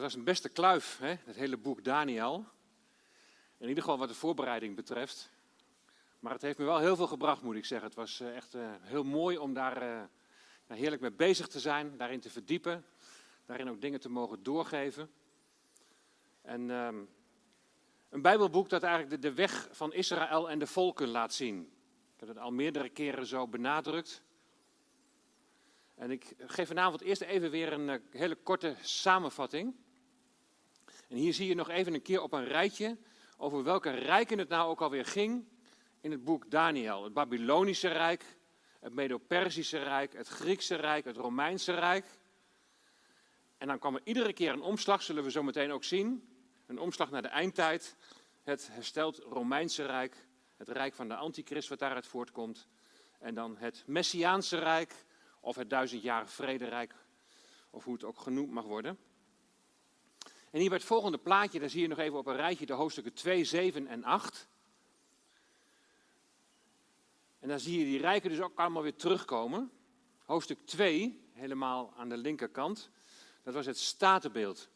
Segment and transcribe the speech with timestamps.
[0.00, 1.14] Dat was een beste kluif, hè?
[1.24, 2.46] het hele boek Daniel.
[3.58, 5.30] In ieder geval wat de voorbereiding betreft.
[6.20, 7.88] Maar het heeft me wel heel veel gebracht, moet ik zeggen.
[7.88, 10.02] Het was eh, echt uh, heel mooi om daar uh,
[10.66, 12.84] heerlijk mee bezig te zijn, daarin te verdiepen.
[13.46, 15.10] Daarin ook dingen te mogen doorgeven.
[16.42, 17.08] En um,
[18.08, 21.60] een Bijbelboek dat eigenlijk de, de weg van Israël en de volken laat zien.
[22.14, 24.22] Ik heb het al meerdere keren zo benadrukt.
[25.94, 29.74] En ik geef vanavond eerst even weer een hele korte samenvatting.
[31.10, 32.96] En hier zie je nog even een keer op een rijtje
[33.36, 35.48] over welke rijken het nou ook alweer ging
[36.00, 37.04] in het boek Daniel.
[37.04, 38.24] Het Babylonische Rijk,
[38.80, 42.04] het Medo-Persische Rijk, het Griekse Rijk, het Romeinse Rijk.
[43.58, 46.28] En dan kwam er iedere keer een omslag, zullen we zo meteen ook zien.
[46.66, 47.96] Een omslag naar de eindtijd.
[48.42, 50.16] Het hersteld Romeinse Rijk,
[50.56, 52.68] het Rijk van de Antichrist wat daaruit voortkomt.
[53.18, 55.04] En dan het Messiaanse Rijk,
[55.40, 56.94] of het duizendjarige vrederijk,
[57.70, 58.98] of hoe het ook genoemd mag worden.
[60.50, 62.72] En hier bij het volgende plaatje, daar zie je nog even op een rijtje de
[62.72, 64.48] hoofdstukken 2, 7 en 8.
[67.38, 69.70] En dan zie je die rijken dus ook allemaal weer terugkomen.
[70.24, 72.90] Hoofdstuk 2, helemaal aan de linkerkant,
[73.42, 74.68] dat was het statenbeeld.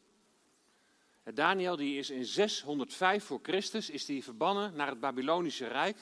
[1.35, 5.97] Daniel die is in 605 voor Christus is die verbannen naar het Babylonische Rijk.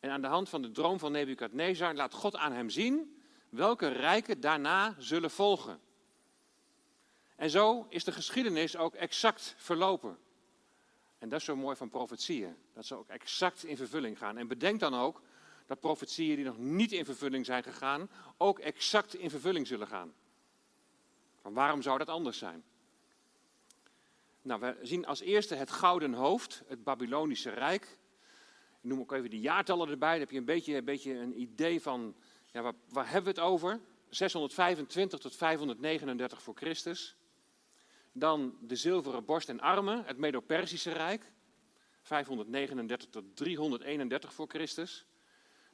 [0.00, 3.88] En aan de hand van de droom van Nebukadnezar laat God aan hem zien welke
[3.88, 5.80] rijken daarna zullen volgen.
[7.38, 10.18] En zo is de geschiedenis ook exact verlopen.
[11.18, 12.56] En dat is zo mooi van profetieën.
[12.74, 14.36] Dat ze ook exact in vervulling gaan.
[14.36, 15.22] En bedenk dan ook
[15.66, 20.14] dat profetieën die nog niet in vervulling zijn gegaan, ook exact in vervulling zullen gaan.
[21.40, 22.64] Van waarom zou dat anders zijn?
[24.42, 27.82] Nou, we zien als eerste het gouden hoofd, het Babylonische Rijk.
[28.82, 30.10] Ik noem ook even de jaartallen erbij.
[30.10, 32.14] Dan heb je een beetje een, beetje een idee van,
[32.52, 33.80] ja, waar, waar hebben we het over?
[34.08, 37.16] 625 tot 539 voor Christus.
[38.18, 41.32] Dan de zilveren borst en armen, het Medo-Persische Rijk.
[42.02, 45.06] 539 tot 331 voor Christus.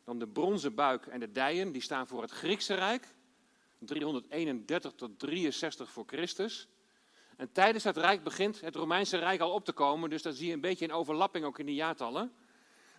[0.04, 3.14] Dan de bronzen buik en de dijen, die staan voor het Griekse Rijk.
[3.78, 6.68] 331 tot 63 voor Christus.
[7.36, 10.46] En tijdens dat rijk begint het Romeinse Rijk al op te komen, dus daar zie
[10.46, 12.32] je een beetje een overlapping ook in de jaartallen.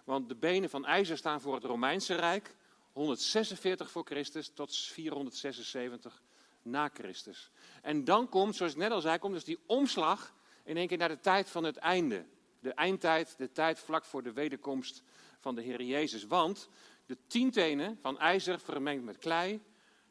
[0.04, 2.56] Want de benen van ijzer staan voor het Romeinse Rijk,
[2.92, 6.22] 146 voor Christus tot 476
[6.66, 7.52] na Christus.
[7.82, 10.34] En dan komt, zoals ik net al zei, komt dus die omslag
[10.64, 12.26] in één keer naar de tijd van het einde.
[12.60, 15.04] De eindtijd, de tijd vlak voor de wederkomst
[15.40, 16.24] van de Heer Jezus.
[16.24, 16.70] Want
[17.06, 19.64] de tien tenen van ijzer vermengd met klei,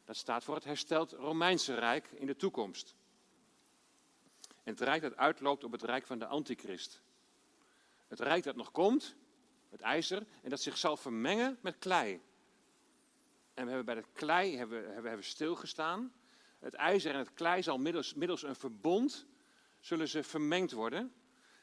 [0.04, 2.94] dat staat voor het hersteld Romeinse Rijk in de toekomst.
[4.62, 7.02] En het rijk dat uitloopt op het rijk van de antichrist.
[8.08, 9.16] Het rijk dat nog komt,
[9.70, 12.20] het ijzer, en dat zich zal vermengen met klei.
[13.54, 16.12] En we hebben bij het klei hebben, hebben, hebben stilgestaan.
[16.64, 19.26] Het ijzer en het klei zal middels, middels een verbond,
[19.80, 21.12] zullen ze vermengd worden.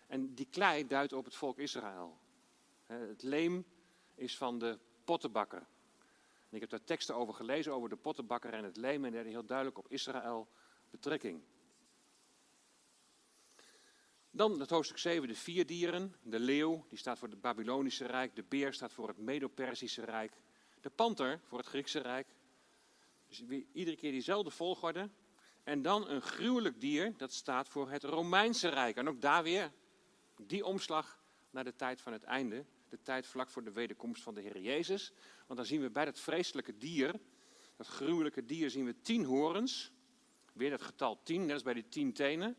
[0.07, 2.19] En die klei duidt op het volk Israël.
[2.85, 3.65] Het leem
[4.15, 5.59] is van de pottenbakker.
[6.49, 9.05] En ik heb daar teksten over gelezen, over de pottenbakker en het leem.
[9.05, 10.47] En die heel duidelijk op Israël
[10.89, 11.41] betrekking.
[14.31, 16.15] Dan het hoofdstuk 7, de vier dieren.
[16.23, 18.35] De leeuw, die staat voor het Babylonische Rijk.
[18.35, 20.33] De beer staat voor het Medo-Persische Rijk.
[20.81, 22.27] De panter voor het Griekse Rijk.
[23.39, 25.09] Dus iedere keer diezelfde volgorde.
[25.63, 28.95] En dan een gruwelijk dier, dat staat voor het Romeinse Rijk.
[28.95, 29.71] En ook daar weer
[30.37, 31.19] die omslag
[31.49, 32.65] naar de tijd van het einde.
[32.89, 35.13] De tijd vlak voor de wederkomst van de Heer Jezus.
[35.45, 37.19] Want dan zien we bij dat vreselijke dier,
[37.75, 39.91] dat gruwelijke dier, zien we tien horens.
[40.53, 42.57] Weer dat getal tien, net als bij die tien tenen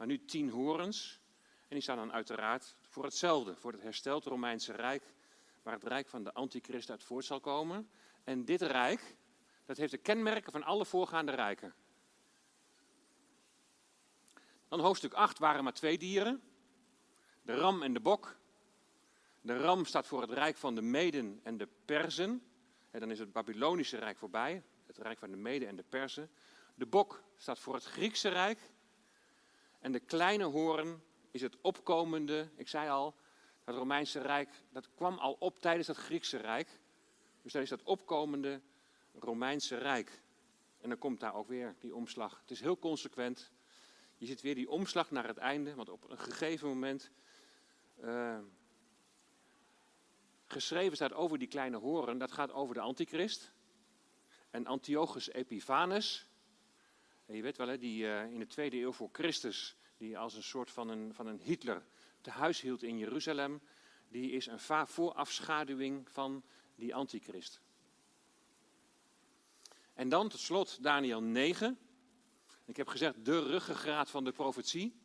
[0.00, 1.20] maar nu tien horens.
[1.60, 5.14] En die staan dan uiteraard voor hetzelfde, voor het hersteld Romeinse Rijk,
[5.62, 7.90] waar het Rijk van de Antichrist uit voort zal komen.
[8.24, 9.16] En dit Rijk,
[9.70, 11.74] dat heeft de kenmerken van alle voorgaande rijken.
[14.68, 16.42] Dan hoofdstuk 8 waren maar twee dieren,
[17.42, 18.36] de ram en de bok.
[19.40, 22.42] De ram staat voor het rijk van de Meden en de Perzen.
[22.90, 26.30] En dan is het Babylonische rijk voorbij, het rijk van de Meden en de Perzen.
[26.74, 28.58] De bok staat voor het Griekse rijk.
[29.80, 33.14] En de kleine hoorn is het opkomende, ik zei al,
[33.64, 36.80] het Romeinse Rijk, dat kwam al op tijdens het Griekse Rijk.
[37.42, 38.60] Dus dat is dat opkomende
[39.18, 40.22] Romeinse Rijk.
[40.80, 42.40] En dan komt daar ook weer die omslag.
[42.40, 43.50] Het is heel consequent.
[44.16, 47.10] Je ziet weer die omslag naar het einde, want op een gegeven moment
[48.04, 48.38] uh,
[50.46, 53.52] geschreven staat over die kleine horen, dat gaat over de antichrist.
[54.50, 56.26] En Antiochus Epiphanes,
[57.26, 60.34] en je weet wel, hè, die uh, in de tweede eeuw voor Christus, die als
[60.34, 61.82] een soort van een, van een Hitler
[62.20, 63.60] te huis hield in Jeruzalem,
[64.08, 66.42] die is een voorafschaduwing van
[66.74, 67.60] die antichrist.
[70.00, 71.78] En dan tot slot Daniel 9.
[72.64, 75.00] Ik heb gezegd de ruggengraat van de profetie.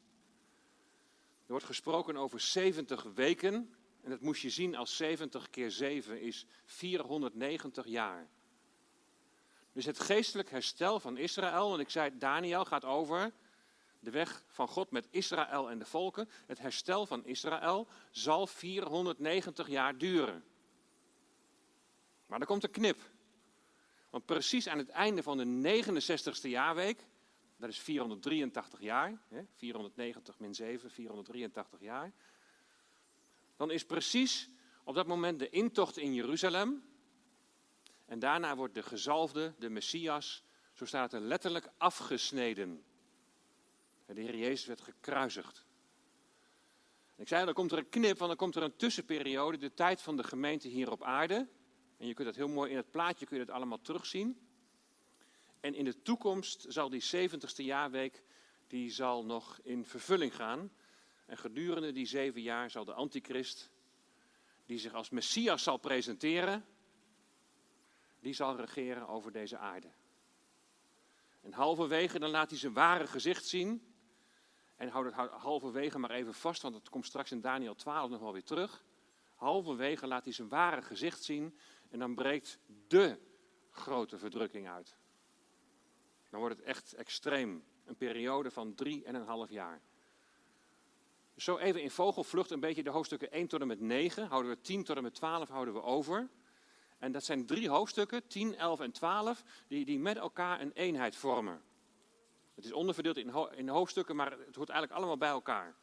[1.46, 3.76] Er wordt gesproken over 70 weken.
[4.02, 8.30] En dat moest je zien als 70 keer 7 is 490 jaar.
[9.74, 13.32] Dus het geestelijk herstel van Israël, en ik zei, Daniel gaat over
[14.00, 16.30] de weg van God met Israël en de volken.
[16.46, 20.44] Het herstel van Israël zal 490 jaar duren.
[22.26, 23.14] Maar er komt een knip.
[24.16, 27.06] Want precies aan het einde van de 69ste jaarweek,
[27.58, 29.22] dat is 483 jaar,
[29.56, 32.12] 490 min 7, 483 jaar.
[33.56, 34.50] Dan is precies
[34.84, 36.84] op dat moment de intocht in Jeruzalem.
[38.06, 42.84] En daarna wordt de gezalfde, de Messias, zo staat er letterlijk afgesneden.
[44.06, 45.66] De Heer Jezus werd gekruisigd.
[47.16, 50.02] Ik zei, dan komt er een knip, want dan komt er een tussenperiode, de tijd
[50.02, 51.48] van de gemeente hier op aarde.
[51.98, 54.40] En je kunt dat heel mooi in het plaatje kun je dat allemaal terugzien.
[55.60, 58.24] En in de toekomst zal die 70ste jaarweek,
[58.68, 60.72] die zal nog in vervulling gaan.
[61.26, 63.70] En gedurende die zeven jaar zal de antichrist,
[64.66, 66.66] die zich als Messias zal presenteren,
[68.20, 69.92] die zal regeren over deze aarde.
[71.42, 73.94] En halverwege dan laat hij zijn ware gezicht zien.
[74.76, 78.20] En houd het halverwege maar even vast, want het komt straks in Daniel 12 nog
[78.20, 78.84] wel weer terug.
[79.36, 81.58] Halverwege laat hij zijn ware gezicht zien
[81.96, 83.18] en dan breekt de
[83.72, 84.96] grote verdrukking uit.
[86.30, 87.64] Dan wordt het echt extreem.
[87.86, 89.82] Een periode van drie en een half jaar.
[91.36, 94.28] Zo even in vogelvlucht een beetje de hoofdstukken 1 tot en met 9.
[94.28, 96.30] Houden we 10 tot en met 12 houden we over.
[96.98, 101.16] En dat zijn drie hoofdstukken, 10, 11 en 12, die, die met elkaar een eenheid
[101.16, 101.62] vormen.
[102.56, 105.76] Het is onderverdeeld in, in hoofdstukken, maar het hoort eigenlijk allemaal bij elkaar.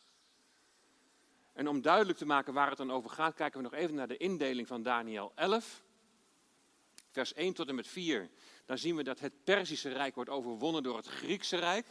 [1.52, 4.08] En om duidelijk te maken waar het dan over gaat, kijken we nog even naar
[4.08, 5.84] de indeling van Daniel 11.
[7.12, 8.30] Vers 1 tot en met 4.
[8.64, 11.86] Dan zien we dat het Perzische Rijk wordt overwonnen door het Griekse Rijk.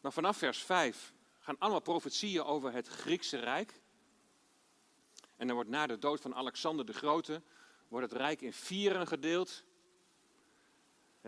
[0.00, 3.80] Dan vanaf vers 5 gaan allemaal profetieën over het Griekse Rijk.
[5.36, 7.42] En dan wordt na de dood van Alexander de Grote,
[7.88, 9.64] wordt het rijk in vieren gedeeld.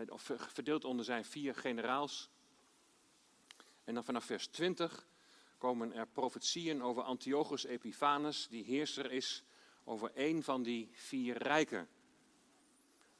[0.07, 2.29] Of verdeeld onder zijn vier generaals.
[3.83, 5.07] En dan vanaf vers 20
[5.57, 9.43] komen er profetieën over Antiochus Epiphanes, die heerser is
[9.83, 11.89] over één van die vier rijken.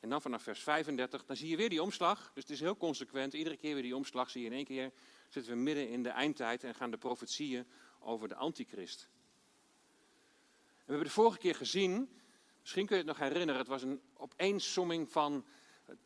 [0.02, 2.32] En dan vanaf vers 35, dan zie je weer die omslag.
[2.34, 3.34] Dus het is heel consequent.
[3.34, 4.92] Iedere keer weer die omslag zie je in één keer.
[5.30, 7.68] Zitten we midden in de eindtijd en gaan de profetieën
[8.00, 9.10] over de antichrist.
[10.76, 12.10] We hebben de vorige keer gezien,
[12.62, 15.46] misschien kun je het nog herinneren, het was een opeensomming van,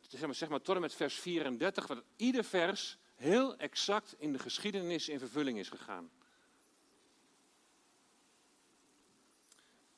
[0.07, 4.31] zeg maar, zeg maar tot en met vers 34, wat ieder vers heel exact in
[4.31, 6.11] de geschiedenis in vervulling is gegaan.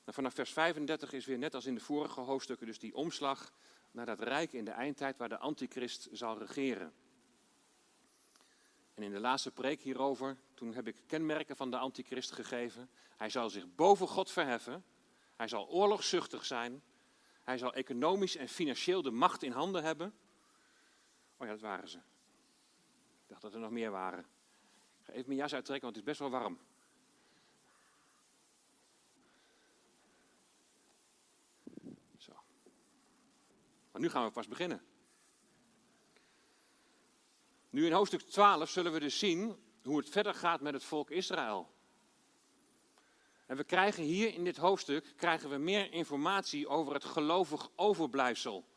[0.06, 3.54] Vanaf vers 35 is weer net als in de vorige hoofdstukken dus die omslag
[3.98, 6.94] naar dat rijk in de eindtijd waar de antichrist zal regeren.
[8.94, 12.90] En in de laatste preek hierover, toen heb ik kenmerken van de antichrist gegeven.
[13.16, 14.84] Hij zal zich boven God verheffen.
[15.36, 16.82] Hij zal oorlogszuchtig zijn.
[17.44, 20.14] Hij zal economisch en financieel de macht in handen hebben.
[21.38, 21.98] Oh ja, dat waren ze.
[21.98, 24.26] Ik dacht dat er nog meer waren.
[25.00, 26.60] Ik ga even mijn jas uittrekken, want het is best wel warm.
[32.18, 32.34] Zo.
[33.98, 34.82] Nu gaan we pas beginnen.
[37.70, 41.10] Nu in hoofdstuk 12 zullen we dus zien hoe het verder gaat met het volk
[41.10, 41.76] Israël.
[43.46, 48.68] En we krijgen hier in dit hoofdstuk krijgen we meer informatie over het gelovig overblijfsel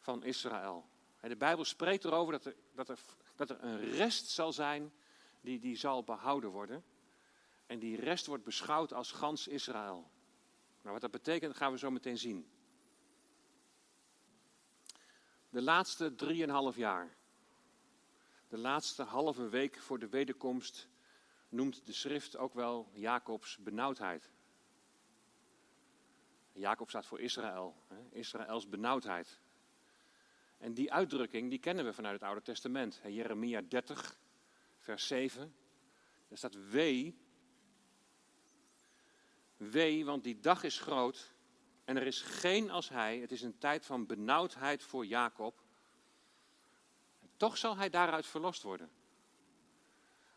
[0.00, 0.88] van Israël.
[1.20, 2.98] De Bijbel spreekt erover dat er, dat er,
[3.36, 4.92] dat er een rest zal zijn
[5.40, 6.84] die, die zal behouden worden.
[7.66, 10.10] En die rest wordt beschouwd als gans Israël.
[10.82, 12.50] Nou, wat dat betekent gaan we zo meteen zien.
[15.50, 17.18] De laatste drieënhalf jaar
[18.50, 20.88] de laatste halve week voor de wederkomst
[21.48, 24.30] noemt de schrift ook wel Jacobs benauwdheid.
[26.52, 27.76] Jacob staat voor Israël,
[28.10, 29.40] Israëls benauwdheid.
[30.58, 33.00] En die uitdrukking die kennen we vanuit het Oude Testament.
[33.06, 34.18] Jeremia 30,
[34.78, 35.54] vers 7.
[36.28, 37.18] Daar staat wee.
[39.56, 41.34] Wee, want die dag is groot
[41.90, 43.18] en er is geen als hij.
[43.18, 45.62] Het is een tijd van benauwdheid voor Jacob.
[47.36, 48.90] Toch zal hij daaruit verlost worden.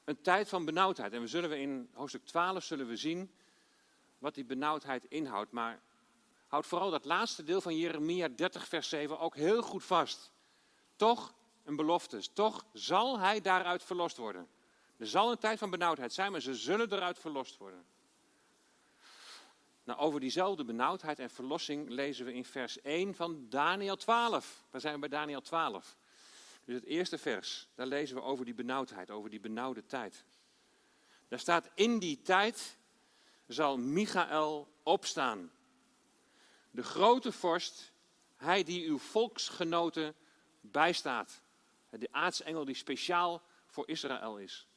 [0.03, 1.13] Een tijd van benauwdheid.
[1.13, 3.31] En we zullen we in hoofdstuk 12 zullen we zien
[4.17, 5.51] wat die benauwdheid inhoudt.
[5.51, 5.81] Maar
[6.47, 10.31] houd vooral dat laatste deel van Jeremia 30, vers 7 ook heel goed vast.
[10.95, 11.33] Toch
[11.63, 12.33] een belofte.
[12.33, 14.47] Toch zal hij daaruit verlost worden.
[14.97, 17.85] Er zal een tijd van benauwdheid zijn, maar ze zullen eruit verlost worden.
[19.83, 24.63] Nou, over diezelfde benauwdheid en verlossing lezen we in vers 1 van Daniel 12.
[24.69, 25.97] Daar zijn we bij Daniel 12.
[26.65, 30.23] Dus het eerste vers, daar lezen we over die benauwdheid, over die benauwde tijd.
[31.27, 32.77] Daar staat in die tijd
[33.47, 35.51] zal Michael opstaan.
[36.71, 37.91] De grote vorst,
[38.35, 40.15] hij die uw volksgenoten
[40.61, 41.41] bijstaat.
[41.89, 44.67] De aartsengel die speciaal voor Israël is.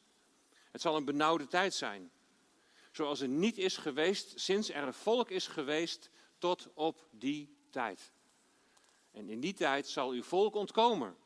[0.71, 2.11] Het zal een benauwde tijd zijn.
[2.97, 8.13] Zoals er niet is geweest sinds er een volk is geweest tot op die tijd.
[9.11, 11.17] En in die tijd zal uw volk ontkomen.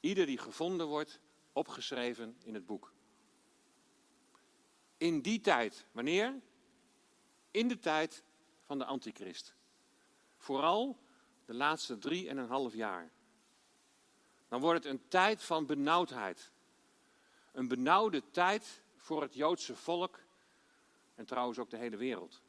[0.00, 1.20] Ieder die gevonden wordt,
[1.52, 2.92] opgeschreven in het boek.
[4.96, 6.40] In die tijd, wanneer?
[7.50, 8.24] In de tijd
[8.62, 9.54] van de antichrist.
[10.36, 10.98] Vooral
[11.44, 13.10] de laatste drie en een half jaar.
[14.48, 16.50] Dan wordt het een tijd van benauwdheid.
[17.52, 20.23] Een benauwde tijd voor het Joodse volk
[21.14, 22.42] en trouwens ook de hele wereld.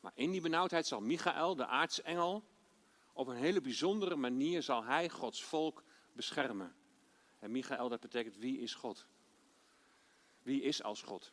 [0.00, 2.44] Maar in die benauwdheid zal Michael, de aartsengel,
[3.12, 6.74] op een hele bijzondere manier zal hij Gods volk beschermen.
[7.38, 9.06] En Michael, dat betekent wie is God?
[10.42, 11.32] Wie is als God?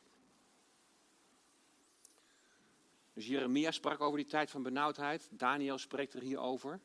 [3.14, 5.30] Dus Jeremia sprak over die tijd van benauwdheid.
[5.32, 6.80] Daniel spreekt er hier over.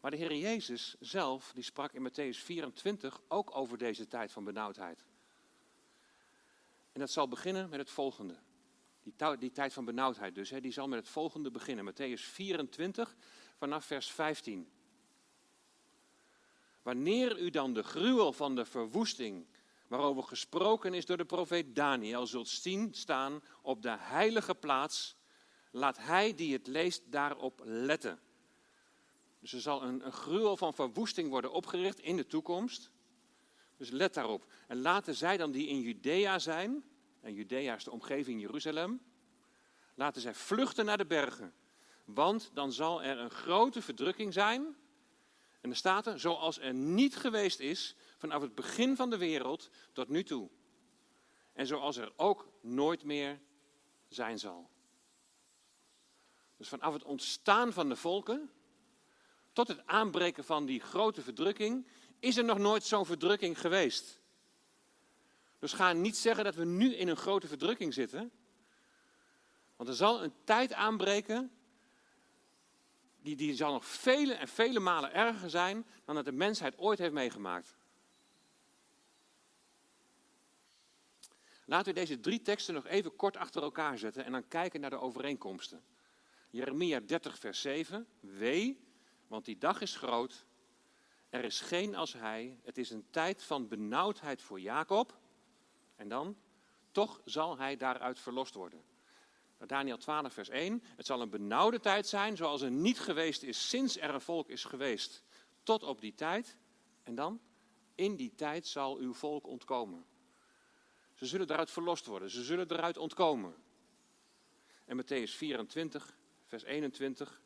[0.00, 4.44] Maar de Heer Jezus zelf, die sprak in Matthäus 24 ook over deze tijd van
[4.44, 5.04] benauwdheid.
[6.96, 8.36] En dat zal beginnen met het volgende.
[9.02, 11.92] Die, die tijd van benauwdheid dus, hè, die zal met het volgende beginnen.
[11.92, 13.16] Matthäus 24
[13.56, 14.70] vanaf vers 15.
[16.82, 19.46] Wanneer u dan de gruwel van de verwoesting,
[19.86, 25.16] waarover gesproken is door de profeet Daniel, zult zien staan op de heilige plaats,
[25.70, 28.20] laat hij die het leest daarop letten.
[29.40, 32.90] Dus er zal een, een gruwel van verwoesting worden opgericht in de toekomst.
[33.76, 34.46] Dus let daarop.
[34.66, 36.84] En laten zij dan die in Judea zijn,
[37.20, 39.00] en Judea is de omgeving Jeruzalem,
[39.94, 41.54] laten zij vluchten naar de bergen.
[42.04, 44.76] Want dan zal er een grote verdrukking zijn.
[45.60, 49.70] En er staat er, zoals er niet geweest is vanaf het begin van de wereld
[49.92, 50.50] tot nu toe.
[51.52, 53.40] En zoals er ook nooit meer
[54.08, 54.70] zijn zal.
[56.56, 58.50] Dus vanaf het ontstaan van de volken
[59.52, 61.86] tot het aanbreken van die grote verdrukking
[62.18, 64.20] is er nog nooit zo'n verdrukking geweest.
[65.58, 68.30] Dus ga niet zeggen dat we nu in een grote verdrukking zitten.
[69.76, 71.50] Want er zal een tijd aanbreken
[73.22, 76.98] die, die zal nog vele en vele malen erger zijn dan dat de mensheid ooit
[76.98, 77.76] heeft meegemaakt.
[81.64, 84.90] Laten we deze drie teksten nog even kort achter elkaar zetten en dan kijken naar
[84.90, 85.84] de overeenkomsten.
[86.50, 88.06] Jeremia 30, vers 7.
[88.20, 88.80] Wee,
[89.26, 90.46] want die dag is groot.
[91.28, 92.58] Er is geen als hij.
[92.62, 95.18] Het is een tijd van benauwdheid voor Jacob.
[95.96, 96.36] En dan,
[96.90, 98.84] toch zal hij daaruit verlost worden.
[99.66, 100.82] Daniel 12, vers 1.
[100.96, 104.48] Het zal een benauwde tijd zijn, zoals er niet geweest is sinds er een volk
[104.48, 105.22] is geweest,
[105.62, 106.56] tot op die tijd.
[107.02, 107.40] En dan,
[107.94, 110.06] in die tijd zal uw volk ontkomen.
[111.14, 113.54] Ze zullen daaruit verlost worden, ze zullen eruit ontkomen.
[114.84, 116.16] En Matthäus 24,
[116.46, 117.40] vers 21.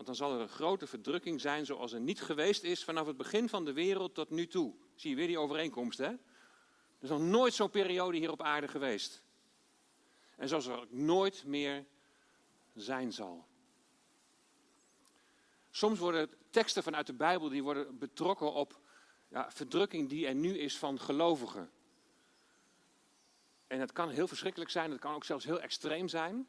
[0.00, 3.16] Want dan zal er een grote verdrukking zijn zoals er niet geweest is vanaf het
[3.16, 4.74] begin van de wereld tot nu toe.
[4.94, 6.06] Zie je weer die overeenkomst, hè?
[6.06, 6.18] Er
[7.00, 9.22] is nog nooit zo'n periode hier op aarde geweest.
[10.36, 11.84] En zoals er ook nooit meer
[12.74, 13.46] zijn zal.
[15.70, 18.80] Soms worden teksten vanuit de Bijbel die worden betrokken op
[19.28, 21.70] ja, verdrukking die er nu is van gelovigen.
[23.66, 26.46] En dat kan heel verschrikkelijk zijn, dat kan ook zelfs heel extreem zijn.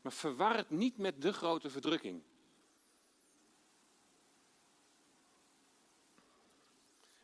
[0.00, 2.22] Maar verwar het niet met de grote verdrukking.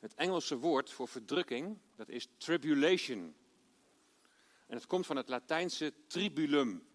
[0.01, 3.35] Het Engelse woord voor verdrukking, dat is tribulation.
[4.67, 6.89] En het komt van het Latijnse tribulum.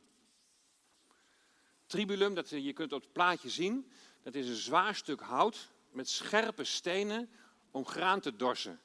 [1.86, 6.10] Tribulum, dat, je kunt op het plaatje zien, dat is een zwaar stuk hout met
[6.10, 7.30] scherpe stenen
[7.72, 8.82] om graan te dorsen.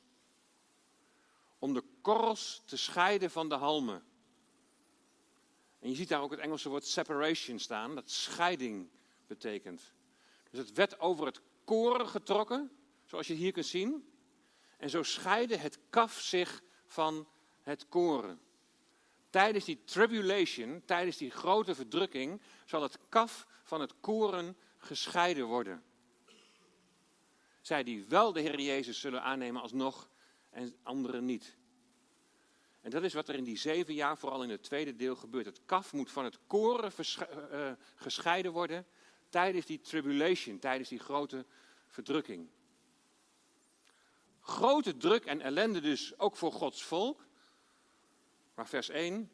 [1.58, 4.04] Om de korrels te scheiden van de halmen.
[5.78, 8.90] En je ziet daar ook het Engelse woord separation staan, dat scheiding
[9.26, 9.92] betekent.
[10.50, 12.70] Dus het werd over het koren getrokken,
[13.04, 14.09] zoals je hier kunt zien.
[14.80, 17.28] En zo scheidde het kaf zich van
[17.62, 18.40] het koren.
[19.30, 25.82] Tijdens die tribulation, tijdens die grote verdrukking, zal het kaf van het koren gescheiden worden.
[27.60, 30.10] Zij die wel de Heer Jezus zullen aannemen alsnog
[30.50, 31.56] en anderen niet.
[32.80, 35.46] En dat is wat er in die zeven jaar, vooral in het tweede deel, gebeurt.
[35.46, 38.86] Het kaf moet van het koren uh, gescheiden worden
[39.28, 41.46] tijdens die tribulation, tijdens die grote
[41.86, 42.48] verdrukking.
[44.50, 47.26] Grote druk en ellende dus ook voor Gods volk.
[48.54, 49.30] Maar vers 1,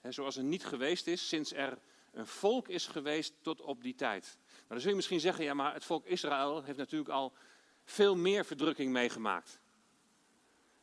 [0.00, 1.78] hè, zoals er niet geweest is sinds er
[2.12, 4.38] een volk is geweest tot op die tijd.
[4.46, 7.32] Nou, dan zul je misschien zeggen, ja maar het volk Israël heeft natuurlijk al
[7.84, 9.60] veel meer verdrukking meegemaakt.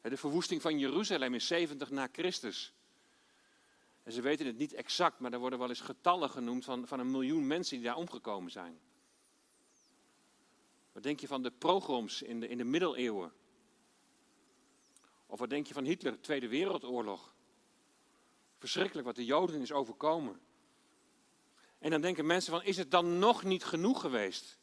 [0.01, 2.73] De verwoesting van Jeruzalem in 70 na Christus.
[4.03, 6.99] En ze weten het niet exact, maar er worden wel eens getallen genoemd van, van
[6.99, 8.79] een miljoen mensen die daar omgekomen zijn.
[10.91, 13.33] Wat denk je van de pogroms in de, in de middeleeuwen?
[15.33, 17.33] Of wat denk je van Hitler, Tweede Wereldoorlog?
[18.57, 20.39] Verschrikkelijk wat de Joden is overkomen.
[21.79, 24.57] En dan denken mensen van, is het dan nog niet genoeg geweest?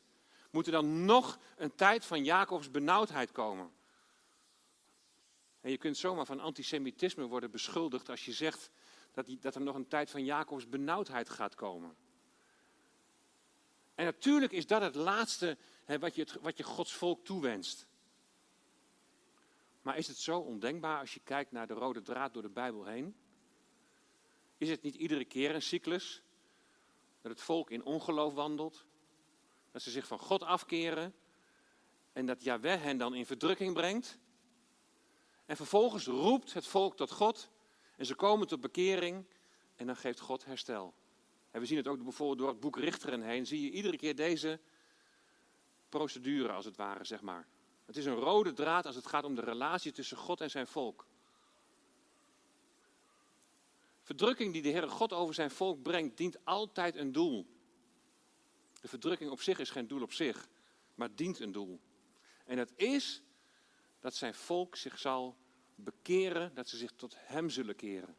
[0.50, 3.72] Moet er dan nog een tijd van Jacobs benauwdheid komen?
[5.60, 8.70] En je kunt zomaar van antisemitisme worden beschuldigd als je zegt
[9.12, 11.96] dat, die, dat er nog een tijd van Jacobs benauwdheid gaat komen.
[13.94, 17.88] En natuurlijk is dat het laatste hè, wat, je, wat je Gods volk toewenst.
[19.82, 22.84] Maar is het zo ondenkbaar als je kijkt naar de rode draad door de Bijbel
[22.84, 23.16] heen?
[24.58, 26.22] Is het niet iedere keer een cyclus
[27.20, 28.84] dat het volk in ongeloof wandelt,
[29.70, 31.14] dat ze zich van God afkeren
[32.12, 34.18] en dat Yahweh hen dan in verdrukking brengt?
[35.46, 37.50] En vervolgens roept het volk tot God
[37.96, 39.26] en ze komen tot bekering
[39.76, 40.94] en dan geeft God herstel.
[41.50, 44.16] En we zien het ook bijvoorbeeld door het boek Richteren heen, zie je iedere keer
[44.16, 44.60] deze
[45.88, 47.48] procedure als het ware, zeg maar.
[47.90, 50.66] Het is een rode draad als het gaat om de relatie tussen God en zijn
[50.66, 51.06] volk.
[54.02, 57.46] Verdrukking die de Heere God over zijn volk brengt, dient altijd een doel.
[58.80, 60.48] De verdrukking op zich is geen doel op zich,
[60.94, 61.80] maar dient een doel.
[62.44, 63.22] En dat is
[64.00, 65.36] dat zijn volk zich zal
[65.74, 68.16] bekeren, dat ze zich tot Hem zullen keren.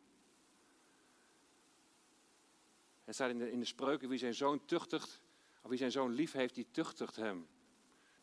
[3.04, 5.22] Het staat in de, in de spreuken, wie zijn zoon tuchtigt,
[5.62, 7.48] of wie zijn zoon lief heeft, die tuchtigt hem.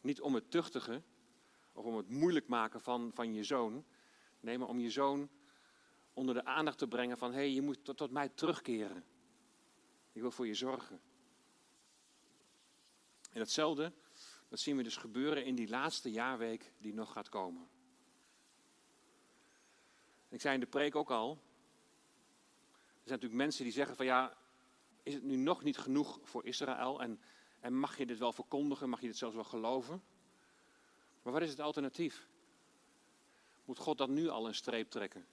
[0.00, 1.04] Niet om het tuchtigen,
[1.78, 3.85] of om het moeilijk maken van, van je zoon.
[4.40, 5.28] Nee, maar om je zoon
[6.12, 9.04] onder de aandacht te brengen van, hé, hey, je moet tot, tot mij terugkeren.
[10.12, 11.00] Ik wil voor je zorgen.
[13.30, 13.92] En datzelfde,
[14.49, 17.68] dat zien we dus gebeuren in die laatste jaarweek die nog gaat komen.
[20.28, 24.37] Ik zei in de preek ook al, er zijn natuurlijk mensen die zeggen van ja,
[25.02, 27.20] is het nu nog niet genoeg voor Israël en,
[27.61, 30.02] en mag je dit wel verkondigen, mag je dit zelfs wel geloven?
[31.28, 32.28] Maar wat is het alternatief?
[33.64, 35.26] Moet God dan nu al een streep trekken?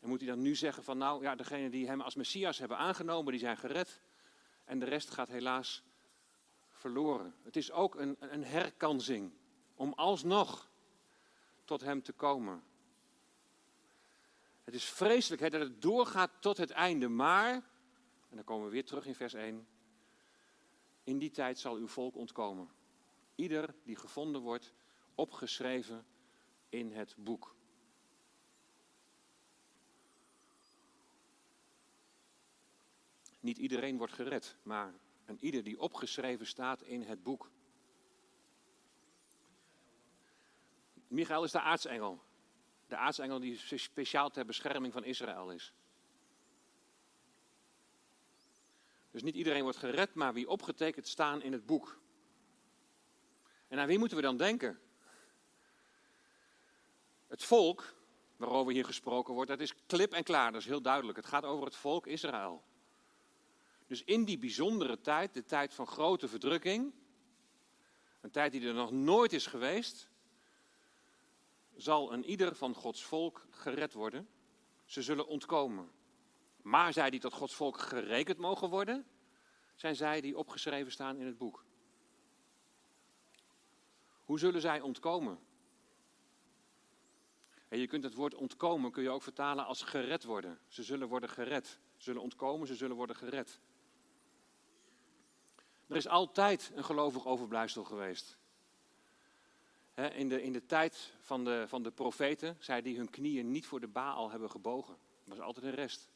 [0.00, 2.78] En moet hij dan nu zeggen van nou ja, degenen die hem als Messias hebben
[2.78, 4.00] aangenomen, die zijn gered
[4.64, 5.82] en de rest gaat helaas
[6.70, 7.34] verloren.
[7.42, 9.32] Het is ook een, een herkansing
[9.74, 10.70] om alsnog
[11.64, 12.62] tot hem te komen.
[14.64, 17.52] Het is vreselijk hè, dat het doorgaat tot het einde, maar,
[18.28, 19.68] en dan komen we weer terug in vers 1,
[21.04, 22.70] in die tijd zal uw volk ontkomen.
[23.34, 24.74] Ieder die gevonden wordt,
[25.18, 26.06] opgeschreven
[26.68, 27.56] in het boek.
[33.40, 37.50] Niet iedereen wordt gered, maar een ieder die opgeschreven staat in het boek.
[41.08, 42.22] Michael is de aartsengel.
[42.86, 45.72] De aartsengel die speciaal ter bescherming van Israël is.
[49.10, 52.00] Dus niet iedereen wordt gered, maar wie opgetekend staan in het boek.
[53.68, 54.80] En aan wie moeten we dan denken?
[57.28, 57.94] Het volk,
[58.36, 61.16] waarover hier gesproken wordt, dat is klip en klaar, dat is heel duidelijk.
[61.16, 62.64] Het gaat over het volk Israël.
[63.86, 66.92] Dus in die bijzondere tijd, de tijd van grote verdrukking,
[68.20, 70.10] een tijd die er nog nooit is geweest,
[71.76, 74.28] zal een ieder van Gods volk gered worden.
[74.84, 75.90] Ze zullen ontkomen.
[76.62, 79.06] Maar zij die tot Gods volk gerekend mogen worden,
[79.74, 81.64] zijn zij die opgeschreven staan in het boek.
[84.24, 85.38] Hoe zullen zij ontkomen?
[87.68, 90.58] En je kunt het woord ontkomen kun je ook vertalen als gered worden.
[90.68, 91.66] Ze zullen worden gered.
[91.96, 93.60] Ze zullen ontkomen, ze zullen worden gered.
[95.86, 98.36] Er is altijd een gelovig overblijfsel geweest.
[99.94, 103.66] In de, in de tijd van de, van de profeten, zij die hun knieën niet
[103.66, 104.96] voor de Baal hebben gebogen.
[105.24, 106.08] Was altijd een rest.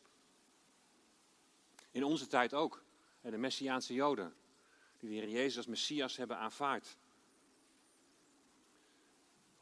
[1.91, 2.85] In onze tijd ook.
[3.21, 4.35] De Messiaanse Joden,
[4.99, 6.97] die de Heer Jezus als Messias hebben aanvaard.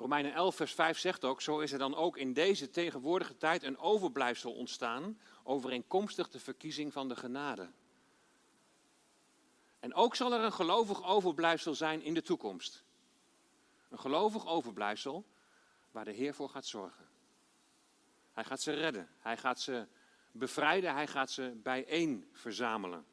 [0.01, 3.63] Romeinen 11, vers 5 zegt ook, zo is er dan ook in deze tegenwoordige tijd
[3.63, 7.71] een overblijfsel ontstaan, overeenkomstig de verkiezing van de genade.
[9.81, 12.85] En ook zal er een gelovig overblijfsel zijn in de toekomst.
[13.89, 15.25] Een gelovig overblijfsel
[15.91, 17.09] waar de Heer voor gaat zorgen.
[18.33, 19.87] Hij gaat ze redden, hij gaat ze
[20.33, 23.07] bevrijden, hij gaat ze bijeen verzamelen.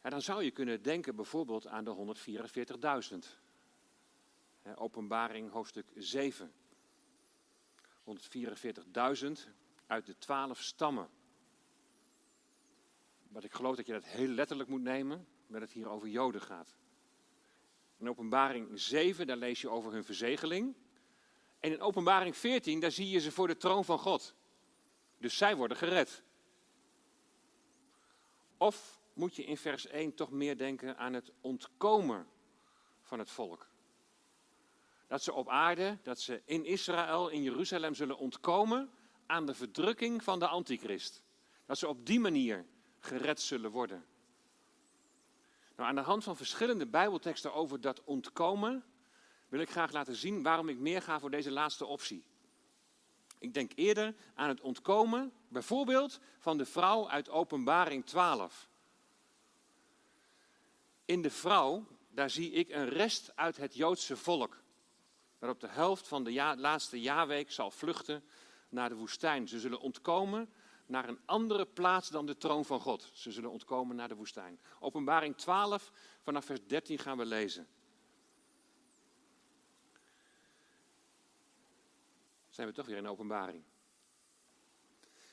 [0.00, 2.16] En dan zou je kunnen denken bijvoorbeeld aan de
[3.34, 3.41] 144.000.
[4.74, 6.52] Openbaring hoofdstuk 7.
[8.04, 9.32] 144.000
[9.86, 11.08] uit de twaalf stammen.
[13.28, 16.40] Wat ik geloof dat je dat heel letterlijk moet nemen, dat het hier over Joden
[16.40, 16.76] gaat.
[17.96, 20.74] In openbaring 7, daar lees je over hun verzegeling.
[21.60, 24.34] En in openbaring 14, daar zie je ze voor de troon van God.
[25.18, 26.22] Dus zij worden gered.
[28.56, 32.28] Of moet je in vers 1 toch meer denken aan het ontkomen
[33.00, 33.71] van het volk?
[35.12, 38.90] Dat ze op aarde, dat ze in Israël, in Jeruzalem zullen ontkomen
[39.26, 41.22] aan de verdrukking van de antichrist.
[41.66, 42.66] Dat ze op die manier
[42.98, 44.04] gered zullen worden.
[45.76, 48.84] Nou, aan de hand van verschillende Bijbelteksten over dat ontkomen
[49.48, 52.24] wil ik graag laten zien waarom ik meer ga voor deze laatste optie.
[53.38, 58.68] Ik denk eerder aan het ontkomen, bijvoorbeeld van de vrouw uit Openbaring 12.
[61.04, 64.61] In de vrouw, daar zie ik een rest uit het Joodse volk,
[65.42, 68.24] dat op de helft van de laatste jaarweek zal vluchten
[68.68, 69.48] naar de woestijn.
[69.48, 70.52] Ze zullen ontkomen
[70.86, 73.10] naar een andere plaats dan de troon van God.
[73.14, 74.60] Ze zullen ontkomen naar de woestijn.
[74.80, 77.68] Openbaring 12, vanaf vers 13 gaan we lezen.
[82.48, 83.62] Zijn we toch weer in openbaring.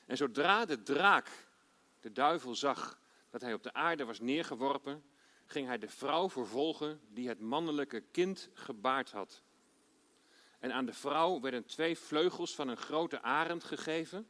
[0.06, 1.48] En zodra de draak,
[2.00, 5.04] de duivel, zag dat hij op de aarde was neergeworpen,
[5.46, 9.42] ging hij de vrouw vervolgen die het mannelijke kind gebaard had.
[10.60, 14.28] En aan de vrouw werden twee vleugels van een grote arend gegeven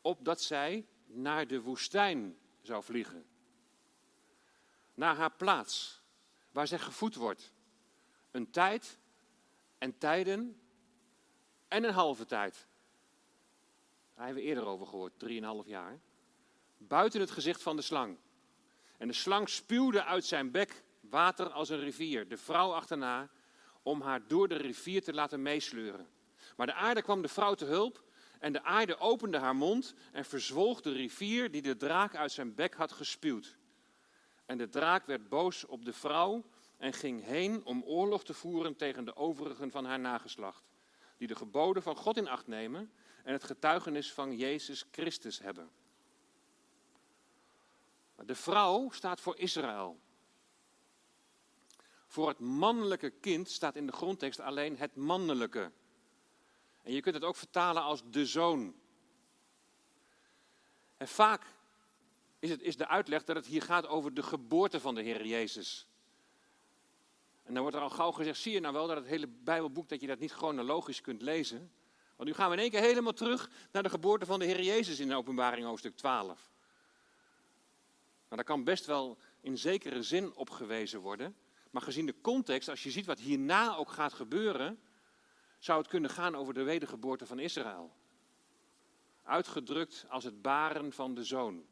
[0.00, 3.26] opdat zij naar de woestijn zou vliegen.
[4.94, 6.02] Naar haar plaats,
[6.52, 7.52] waar zij gevoed wordt.
[8.30, 8.98] Een tijd
[9.78, 10.60] en tijden
[11.68, 12.66] en een halve tijd.
[14.14, 16.00] Daar hebben we eerder over gehoord, drieënhalf jaar.
[16.76, 18.18] Buiten het gezicht van de slang.
[18.96, 23.30] En de slang spuwde uit zijn bek water als een rivier, de vrouw achterna,
[23.88, 26.08] om haar door de rivier te laten meesleuren.
[26.56, 28.02] Maar de aarde kwam de vrouw te hulp
[28.38, 32.54] en de aarde opende haar mond en verzwolg de rivier die de draak uit zijn
[32.54, 33.56] bek had gespuwd.
[34.46, 36.44] En de draak werd boos op de vrouw
[36.76, 40.64] en ging heen om oorlog te voeren tegen de overigen van haar nageslacht,
[41.16, 42.92] die de geboden van God in acht nemen
[43.24, 45.70] en het getuigenis van Jezus Christus hebben.
[48.24, 49.98] De vrouw staat voor Israël.
[52.08, 55.70] Voor het mannelijke kind staat in de grondtekst alleen het mannelijke.
[56.82, 58.74] En je kunt het ook vertalen als de zoon.
[60.96, 61.42] En vaak
[62.38, 65.26] is, het, is de uitleg dat het hier gaat over de geboorte van de Heer
[65.26, 65.86] Jezus.
[67.42, 69.88] En dan wordt er al gauw gezegd, zie je nou wel dat het hele Bijbelboek,
[69.88, 71.72] dat je dat niet chronologisch kunt lezen.
[72.16, 74.62] Want nu gaan we in één keer helemaal terug naar de geboorte van de Heer
[74.62, 76.50] Jezus in de openbaring hoofdstuk 12.
[78.28, 81.36] Maar daar kan best wel in zekere zin op gewezen worden.
[81.70, 84.80] Maar gezien de context, als je ziet wat hierna ook gaat gebeuren,
[85.58, 87.92] zou het kunnen gaan over de wedergeboorte van Israël.
[89.22, 91.64] Uitgedrukt als het baren van de zoon.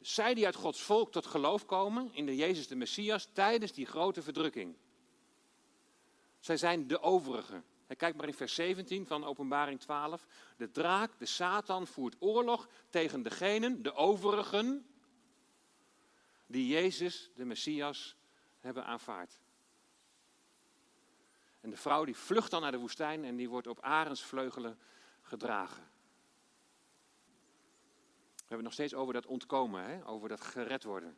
[0.00, 3.86] Zij die uit Gods volk tot geloof komen in de Jezus de Messias tijdens die
[3.86, 4.76] grote verdrukking.
[6.38, 7.64] Zij zijn de overigen.
[7.96, 10.26] Kijk maar in vers 17 van Openbaring 12.
[10.56, 14.86] De draak, de Satan, voert oorlog tegen degenen, de overigen,
[16.46, 18.16] die Jezus, de Messias,
[18.60, 19.40] hebben aanvaard.
[21.60, 24.78] En de vrouw die vlucht dan naar de woestijn en die wordt op arendsvleugelen
[25.22, 25.82] gedragen.
[28.34, 30.06] We hebben het nog steeds over dat ontkomen, hè?
[30.06, 31.16] over dat gered worden.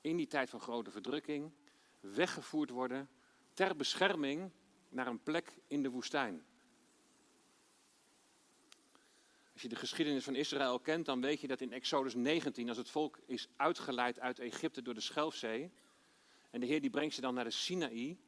[0.00, 1.52] In die tijd van grote verdrukking,
[2.00, 3.08] weggevoerd worden
[3.54, 4.52] ter bescherming
[4.88, 6.46] naar een plek in de woestijn.
[9.58, 12.76] Als je de geschiedenis van Israël kent, dan weet je dat in Exodus 19, als
[12.76, 15.72] het volk is uitgeleid uit Egypte door de Schelfzee,
[16.50, 18.18] en de Heer die brengt ze dan naar de Sinaï,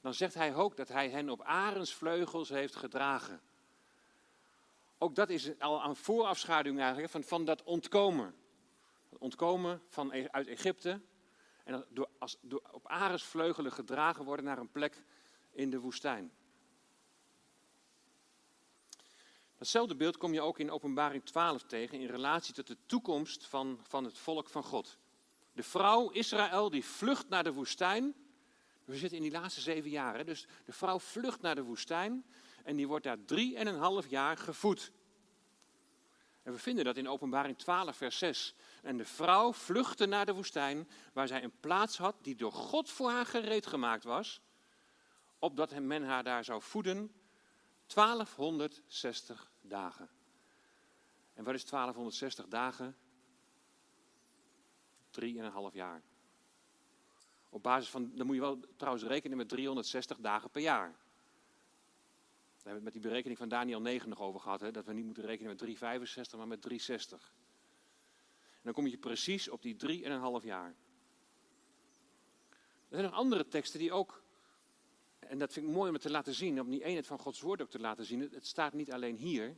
[0.00, 3.40] dan zegt hij ook dat hij hen op arendsvleugels heeft gedragen.
[4.98, 8.34] Ook dat is al een voorafschaduwing eigenlijk van, van dat ontkomen.
[9.08, 11.00] Het ontkomen van, e- uit Egypte
[11.64, 15.04] en door, als, door op arendsvleugelen gedragen worden naar een plek
[15.50, 16.32] in de woestijn.
[19.58, 23.80] Datzelfde beeld kom je ook in Openbaring 12 tegen in relatie tot de toekomst van,
[23.82, 24.98] van het volk van God.
[25.52, 28.14] De vrouw Israël die vlucht naar de woestijn
[28.88, 30.24] we zitten in die laatste zeven jaar.
[30.24, 32.24] Dus de vrouw vlucht naar de woestijn
[32.64, 34.92] en die wordt daar drie en een half jaar gevoed.
[36.42, 38.54] En we vinden dat in Openbaring 12, vers 6.
[38.82, 42.90] En de vrouw vluchtte naar de woestijn, waar zij een plaats had die door God
[42.90, 44.40] voor haar gereed gemaakt was,
[45.38, 47.12] opdat men haar daar zou voeden
[47.94, 50.08] 1260 dagen.
[51.34, 52.96] En wat is 1260 dagen?
[55.10, 56.02] Drie en een half jaar.
[57.50, 60.88] Op basis van, dan moet je wel trouwens rekenen met 360 dagen per jaar.
[60.88, 60.96] Daar
[62.54, 64.60] hebben we het met die berekening van Daniel 9 nog over gehad.
[64.60, 64.70] Hè?
[64.70, 67.32] Dat we niet moeten rekenen met 365, maar met 360.
[68.52, 69.76] En dan kom je precies op die
[70.40, 70.74] 3,5 jaar.
[72.88, 74.22] Er zijn nog andere teksten die ook,
[75.28, 77.40] en dat vind ik mooi om het te laten zien, om die eenheid van Gods
[77.40, 78.20] woord ook te laten zien.
[78.20, 79.56] Het staat niet alleen hier,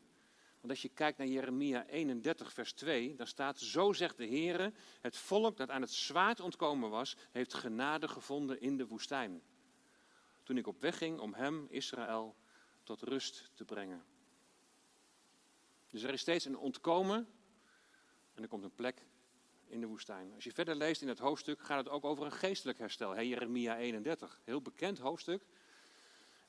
[0.60, 4.72] want als je kijkt naar Jeremia 31, vers 2, dan staat, zo zegt de Heer,
[5.00, 9.42] het volk dat aan het zwaard ontkomen was, heeft genade gevonden in de woestijn.
[10.42, 12.36] Toen ik op weg ging om hem, Israël,
[12.82, 14.04] tot rust te brengen.
[15.88, 17.28] Dus er is steeds een ontkomen
[18.34, 19.06] en er komt een plek
[19.66, 20.32] in de woestijn.
[20.34, 23.14] Als je verder leest in het hoofdstuk gaat het ook over een geestelijk herstel.
[23.14, 25.46] Hey, Jeremia 31, heel bekend hoofdstuk.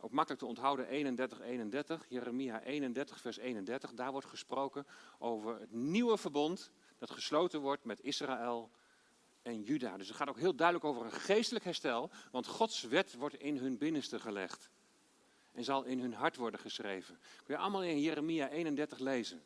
[0.04, 2.06] Ook makkelijk te onthouden 31, 31.
[2.10, 3.94] Jeremia 31, vers 31.
[3.94, 4.88] Daar wordt gesproken
[5.20, 8.72] over het nieuwe verbond dat gesloten wordt met Israël
[9.42, 9.98] en Juda.
[9.98, 13.58] Dus het gaat ook heel duidelijk over een geestelijk herstel, want Gods wet wordt in
[13.58, 14.70] hun binnenste gelegd
[15.52, 17.20] en zal in hun hart worden geschreven.
[17.44, 19.44] Kun je allemaal in Jeremia 31 lezen.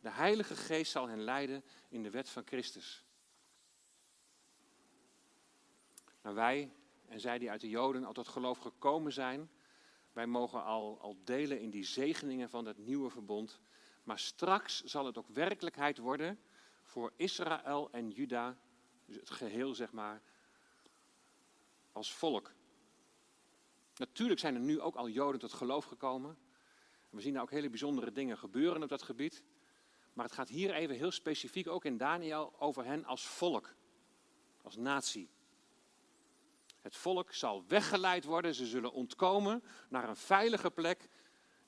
[0.00, 3.04] De Heilige Geest zal hen leiden in de wet van Christus.
[6.22, 6.72] Nou, wij
[7.08, 9.50] en zij die uit de Joden al tot geloof gekomen zijn,
[10.12, 13.60] wij mogen al, al delen in die zegeningen van het nieuwe verbond.
[14.04, 16.40] Maar straks zal het ook werkelijkheid worden
[16.82, 18.58] voor Israël en Juda,
[19.04, 20.22] dus het geheel zeg maar,
[21.92, 22.52] als volk.
[23.96, 26.38] Natuurlijk zijn er nu ook al Joden tot geloof gekomen.
[27.10, 29.44] We zien daar ook hele bijzondere dingen gebeuren op dat gebied.
[30.12, 33.74] Maar het gaat hier even heel specifiek, ook in Daniel, over hen als volk,
[34.62, 35.30] als natie.
[36.86, 41.08] Het volk zal weggeleid worden, ze zullen ontkomen naar een veilige plek.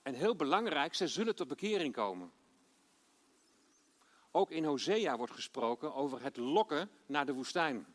[0.02, 2.32] En heel belangrijk, ze zullen tot bekering komen.
[4.30, 7.86] Ook in Hosea wordt gesproken over het lokken naar de woestijn.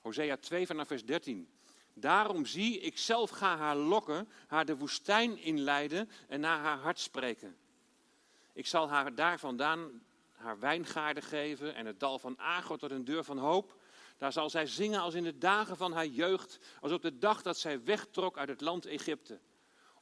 [0.00, 1.48] Hosea 2 vanaf vers 13.
[1.94, 6.98] Daarom zie ik zelf ga haar lokken, haar de woestijn inleiden en naar haar hart
[6.98, 7.56] spreken.
[8.52, 13.04] Ik zal haar daar vandaan haar wijngaarden geven en het dal van Agor tot een
[13.04, 13.77] deur van hoop.
[14.18, 17.42] Daar zal zij zingen als in de dagen van haar jeugd, als op de dag
[17.42, 19.40] dat zij wegtrok uit het land Egypte.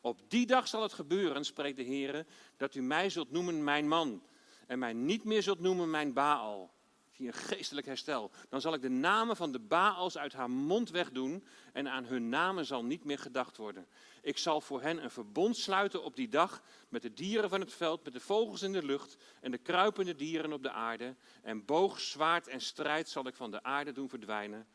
[0.01, 2.27] Op die dag zal het gebeuren, spreekt de Heer,
[2.57, 4.23] dat u mij zult noemen mijn man
[4.67, 6.75] en mij niet meer zult noemen mijn Baal
[7.19, 8.31] een geestelijk herstel.
[8.49, 12.29] Dan zal ik de namen van de Baals uit haar mond wegdoen en aan hun
[12.29, 13.87] namen zal niet meer gedacht worden.
[14.23, 17.73] Ik zal voor hen een verbond sluiten op die dag met de dieren van het
[17.73, 21.15] veld, met de vogels in de lucht en de kruipende dieren op de aarde.
[21.43, 24.67] En boog, zwaard en strijd zal ik van de aarde doen verdwijnen.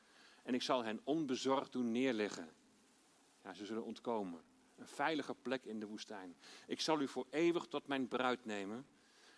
[0.44, 2.50] En ik zal hen onbezorgd doen neerleggen.
[3.44, 4.42] Ja, ze zullen ontkomen.
[4.78, 6.36] Een veilige plek in de woestijn.
[6.68, 8.86] Ik zal u voor eeuwig tot mijn bruid nemen.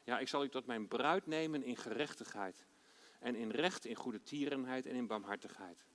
[0.04, 2.66] Ja, ik zal u tot mijn bruid nemen in gerechtigheid
[3.24, 5.86] en in recht, in goede tierenheid en in barmhartigheid.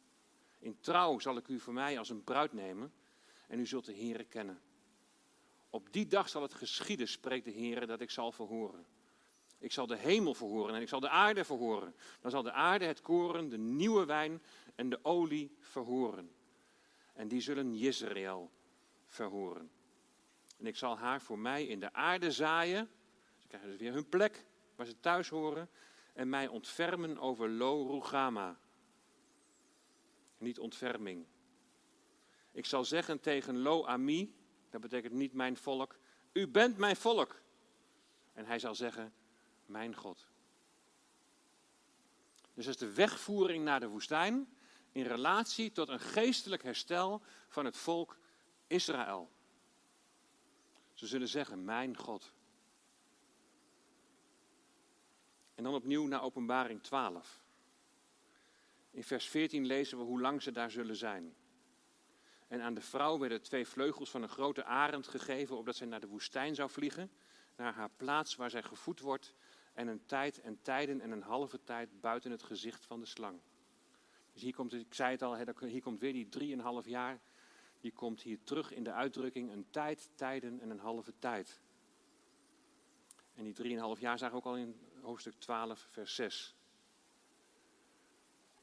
[0.59, 2.93] In trouw zal ik u voor mij als een bruid nemen
[3.49, 4.61] en u zult de Heere kennen.
[5.71, 8.87] Op die dag zal het geschieden, spreekt de Heere, dat ik zal verhoren.
[9.59, 11.95] Ik zal de hemel verhoren en ik zal de aarde verhoren.
[12.21, 14.43] Dan zal de aarde het koren, de nieuwe wijn
[14.75, 16.31] en de olie verhoren.
[17.12, 18.51] En die zullen Jezreel
[19.07, 19.71] verhoren.
[20.59, 22.91] En ik zal haar voor mij in de aarde zaaien.
[23.38, 24.45] Ze krijgen dus weer hun plek
[24.77, 25.69] waar ze thuis horen
[26.18, 28.59] en mij ontfermen over Lo Rugama.
[30.38, 31.26] Niet ontferming.
[32.52, 34.35] Ik zal zeggen tegen Lo Ami,
[34.70, 35.98] dat betekent niet mijn volk,
[36.33, 37.42] u bent mijn volk.
[38.33, 39.12] En hij zal zeggen,
[39.66, 40.26] mijn God.
[42.54, 44.48] Dus dat is de wegvoering naar de woestijn
[44.92, 48.18] in relatie tot een geestelijk herstel van het volk
[48.66, 49.31] Israël.
[50.92, 52.33] Ze zullen zeggen, mijn God.
[55.59, 57.40] En dan opnieuw naar Openbaring 12.
[58.90, 61.35] In vers 14 lezen we hoe lang ze daar zullen zijn.
[62.49, 66.01] En aan de vrouw werden twee vleugels van een grote arend gegeven, opdat zij naar
[66.01, 67.11] de woestijn zou vliegen,
[67.57, 69.35] naar haar plaats waar zij gevoed wordt,
[69.73, 73.40] en een tijd en tijden en een halve tijd buiten het gezicht van de slang.
[74.33, 77.21] Dus hier komt, ik zei het al, hier komt weer die drieënhalf jaar,
[77.81, 81.61] die komt hier terug in de uitdrukking een tijd, tijden en een halve tijd.
[83.35, 86.55] En die drieënhalf jaar zagen we ook al in hoofdstuk 12, vers 6.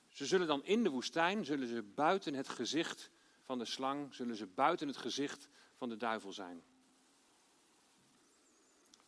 [0.09, 3.09] Ze zullen dan in de woestijn, zullen ze buiten het gezicht
[3.41, 6.63] van de slang, zullen ze buiten het gezicht van de duivel zijn.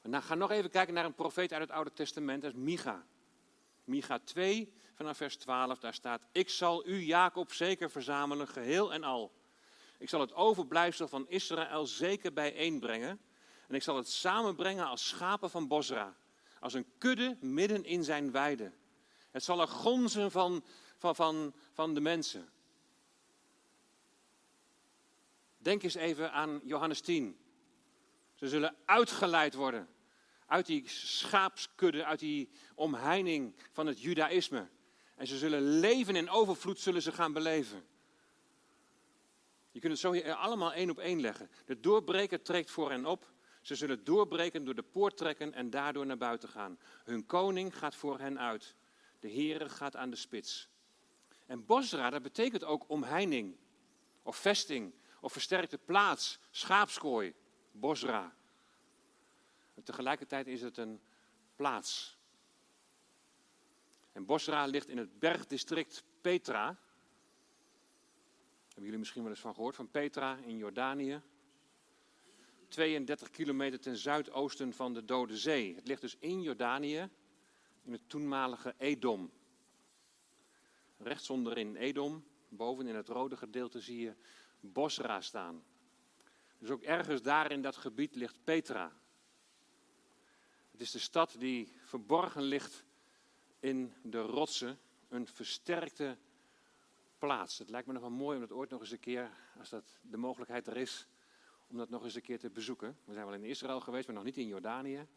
[0.01, 3.05] We gaan nog even kijken naar een profeet uit het Oude Testament, dat is Micha.
[3.83, 9.03] Micha 2, vanaf vers 12, daar staat: Ik zal u, Jacob, zeker verzamelen, geheel en
[9.03, 9.31] al.
[9.97, 13.19] Ik zal het overblijfsel van Israël zeker bijeenbrengen.
[13.67, 16.15] En ik zal het samenbrengen als schapen van Bosra
[16.59, 18.71] als een kudde midden in zijn weide.
[19.31, 20.63] Het zal er gonzen van,
[20.97, 22.49] van, van, van de mensen.
[25.57, 27.37] Denk eens even aan Johannes 10.
[28.35, 29.87] Ze zullen uitgeleid worden
[30.47, 34.67] uit die schaapskudde, uit die omheining van het judaïsme.
[35.15, 37.85] En ze zullen leven in overvloed, zullen ze gaan beleven.
[39.71, 41.49] Je kunt het zo allemaal één op één leggen.
[41.65, 43.31] De doorbreker trekt voor hen op.
[43.67, 46.79] Ze zullen doorbreken, door de poort trekken en daardoor naar buiten gaan.
[47.03, 48.75] Hun koning gaat voor hen uit.
[49.19, 50.69] De Heere gaat aan de spits.
[51.45, 53.57] En Bosra, dat betekent ook omheining,
[54.23, 57.33] of vesting, of versterkte plaats, schaapskooi,
[57.71, 58.35] Bosra.
[59.83, 61.01] Tegelijkertijd is het een
[61.55, 62.17] plaats.
[64.11, 66.65] En Bosra ligt in het bergdistrict Petra.
[68.65, 71.21] Hebben jullie misschien wel eens van gehoord, van Petra in Jordanië.
[72.67, 75.75] 32 kilometer ten zuidoosten van de Dode Zee.
[75.75, 77.09] Het ligt dus in Jordanië,
[77.83, 79.31] in het toenmalige Edom.
[80.97, 84.15] Rechts onderin Edom, boven in het rode gedeelte zie je
[84.59, 85.63] Bosra staan.
[86.57, 88.91] Dus ook ergens daar in dat gebied ligt Petra.
[90.71, 92.83] Het is de stad die verborgen ligt
[93.59, 96.17] in de rotsen, een versterkte
[97.17, 97.57] plaats.
[97.57, 99.99] Het lijkt me nog wel mooi om dat ooit nog eens een keer, als dat
[100.01, 101.07] de mogelijkheid er is,
[101.67, 102.97] om dat nog eens een keer te bezoeken.
[103.05, 105.07] We zijn wel in Israël geweest, maar nog niet in Jordanië.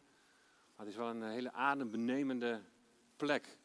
[0.75, 2.61] Maar het is wel een hele adembenemende
[3.15, 3.57] plek.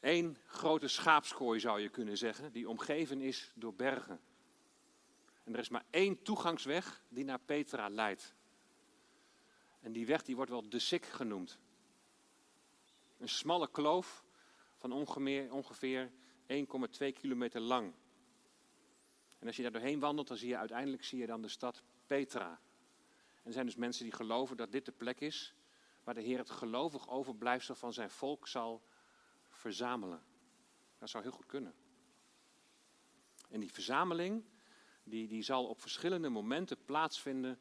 [0.00, 4.20] Eén grote schaapskooi zou je kunnen zeggen, die omgeven is door bergen.
[5.44, 8.34] En er is maar één toegangsweg die naar Petra leidt.
[9.80, 11.58] En die weg die wordt wel de Sik genoemd.
[13.18, 14.24] Een smalle kloof
[14.76, 16.10] van ongeveer, ongeveer
[16.46, 17.92] 1,2 kilometer lang.
[19.44, 21.82] En als je daar doorheen wandelt, dan zie je uiteindelijk zie je dan de stad
[22.06, 22.50] Petra.
[23.34, 25.54] En er zijn dus mensen die geloven dat dit de plek is
[26.04, 28.82] waar de Heer het gelovig overblijfsel van zijn volk zal
[29.48, 30.22] verzamelen.
[30.98, 31.74] Dat zou heel goed kunnen.
[33.48, 34.44] En die verzameling,
[35.02, 37.58] die, die zal op verschillende momenten plaatsvinden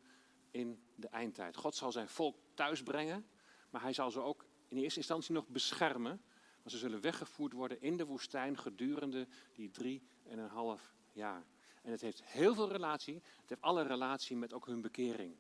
[0.51, 1.57] in de eindtijd.
[1.57, 3.27] God zal zijn volk thuisbrengen,
[3.69, 6.21] maar hij zal ze ook in eerste instantie nog beschermen.
[6.55, 11.45] Want ze zullen weggevoerd worden in de woestijn gedurende die drie en een half jaar.
[11.83, 15.35] En het heeft heel veel relatie, het heeft alle relatie met ook hun bekering.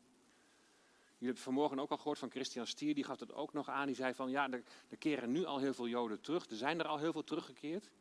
[1.23, 3.85] Jullie hebben vanmorgen ook al gehoord van Christian Stier, die gaf dat ook nog aan.
[3.85, 6.49] Die zei van ja, er, er keren nu al heel veel Joden terug.
[6.49, 7.91] Er zijn er al heel veel teruggekeerd.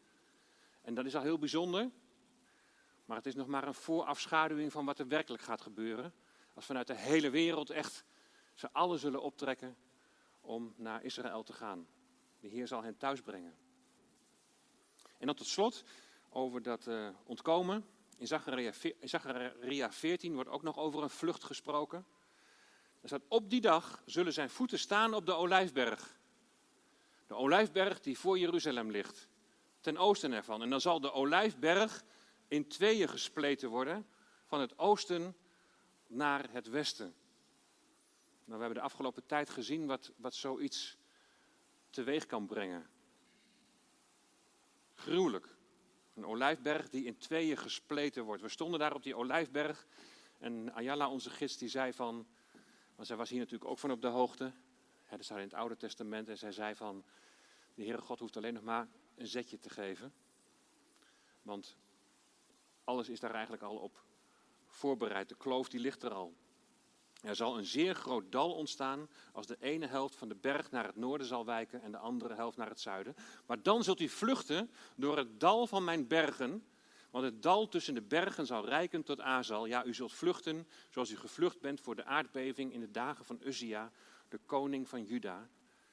[0.82, 1.90] En dat is al heel bijzonder.
[3.04, 6.14] Maar het is nog maar een voorafschaduwing van wat er werkelijk gaat gebeuren.
[6.54, 8.04] Als vanuit de hele wereld echt
[8.54, 9.76] ze allen zullen optrekken
[10.40, 11.86] om naar Israël te gaan.
[12.40, 13.54] De Heer zal hen thuisbrengen.
[15.18, 15.84] En dan tot slot
[16.28, 17.84] over dat uh, ontkomen.
[18.22, 22.06] In Zacharia, in Zacharia 14 wordt ook nog over een vlucht gesproken.
[23.00, 26.18] Er staat, op die dag zullen zijn voeten staan op de Olijfberg.
[27.26, 29.28] De Olijfberg die voor Jeruzalem ligt,
[29.80, 30.62] ten oosten ervan.
[30.62, 32.04] En dan zal de Olijfberg
[32.48, 34.06] in tweeën gespleten worden,
[34.44, 35.36] van het oosten
[36.06, 37.14] naar het westen.
[38.44, 40.96] Nou, we hebben de afgelopen tijd gezien wat, wat zoiets
[41.90, 42.90] teweeg kan brengen.
[44.94, 45.60] Gruwelijk.
[46.14, 48.42] Een olijfberg die in tweeën gespleten wordt.
[48.42, 49.86] We stonden daar op die olijfberg
[50.38, 52.26] en Ayala, onze gids, die zei van,
[52.94, 54.52] want zij was hier natuurlijk ook van op de hoogte.
[55.10, 57.04] dat staat in het Oude Testament en zij zei van,
[57.74, 60.12] de Heere God hoeft alleen nog maar een zetje te geven.
[61.42, 61.76] Want
[62.84, 64.04] alles is daar eigenlijk al op
[64.66, 65.28] voorbereid.
[65.28, 66.34] De kloof die ligt er al.
[67.22, 70.86] Er zal een zeer groot dal ontstaan als de ene helft van de berg naar
[70.86, 73.14] het noorden zal wijken en de andere helft naar het zuiden.
[73.46, 76.64] Maar dan zult u vluchten door het dal van mijn bergen,
[77.10, 79.66] want het dal tussen de bergen zal rijken tot Azal.
[79.66, 83.40] Ja, u zult vluchten zoals u gevlucht bent voor de aardbeving in de dagen van
[83.44, 83.92] Uzia,
[84.28, 85.48] de koning van Juda.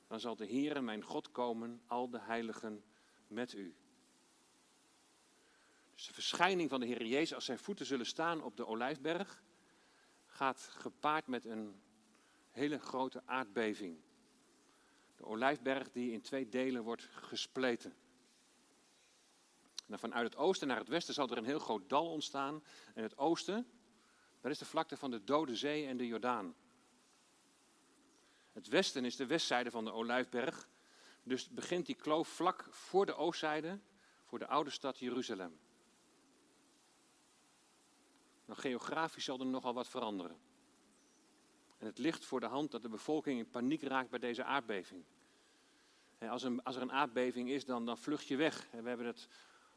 [0.07, 2.83] Dan zal de Heere mijn God komen, al de heiligen
[3.27, 3.75] met u.
[5.95, 9.43] Dus de verschijning van de Heer Jezus als zijn voeten zullen staan op de olijfberg
[10.39, 11.81] gaat gepaard met een
[12.51, 14.01] hele grote aardbeving.
[15.15, 17.95] De olijfberg die in twee delen wordt gespleten.
[19.85, 22.63] Nou, vanuit het oosten naar het westen zal er een heel groot dal ontstaan.
[22.93, 23.67] En het oosten,
[24.41, 26.55] dat is de vlakte van de Dode Zee en de Jordaan.
[28.51, 30.69] Het westen is de westzijde van de olijfberg.
[31.23, 33.79] Dus begint die kloof vlak voor de oostzijde,
[34.23, 35.59] voor de oude stad Jeruzalem.
[38.55, 40.37] Geografisch zal er nogal wat veranderen.
[41.77, 45.03] En het ligt voor de hand dat de bevolking in paniek raakt bij deze aardbeving.
[46.19, 48.67] Als, een, als er een aardbeving is, dan, dan vlucht je weg.
[48.71, 49.27] We hebben het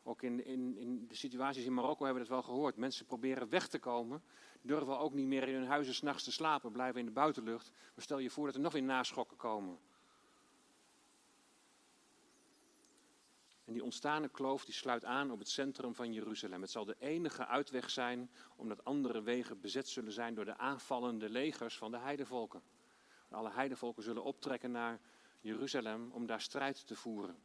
[0.03, 2.77] ook in, in, in de situaties in Marokko hebben we het wel gehoord.
[2.77, 4.23] Mensen proberen weg te komen,
[4.63, 7.71] durven ook niet meer in hun huizen s'nachts te slapen, blijven in de buitenlucht.
[7.95, 9.79] Maar stel je voor dat er nog weer naschokken komen.
[13.73, 16.61] En die ontstane kloof die sluit aan op het centrum van Jeruzalem.
[16.61, 21.29] Het zal de enige uitweg zijn, omdat andere wegen bezet zullen zijn door de aanvallende
[21.29, 22.63] legers van de heidevolken.
[23.29, 25.01] Alle heidevolken zullen optrekken naar
[25.41, 27.37] Jeruzalem om daar strijd te voeren.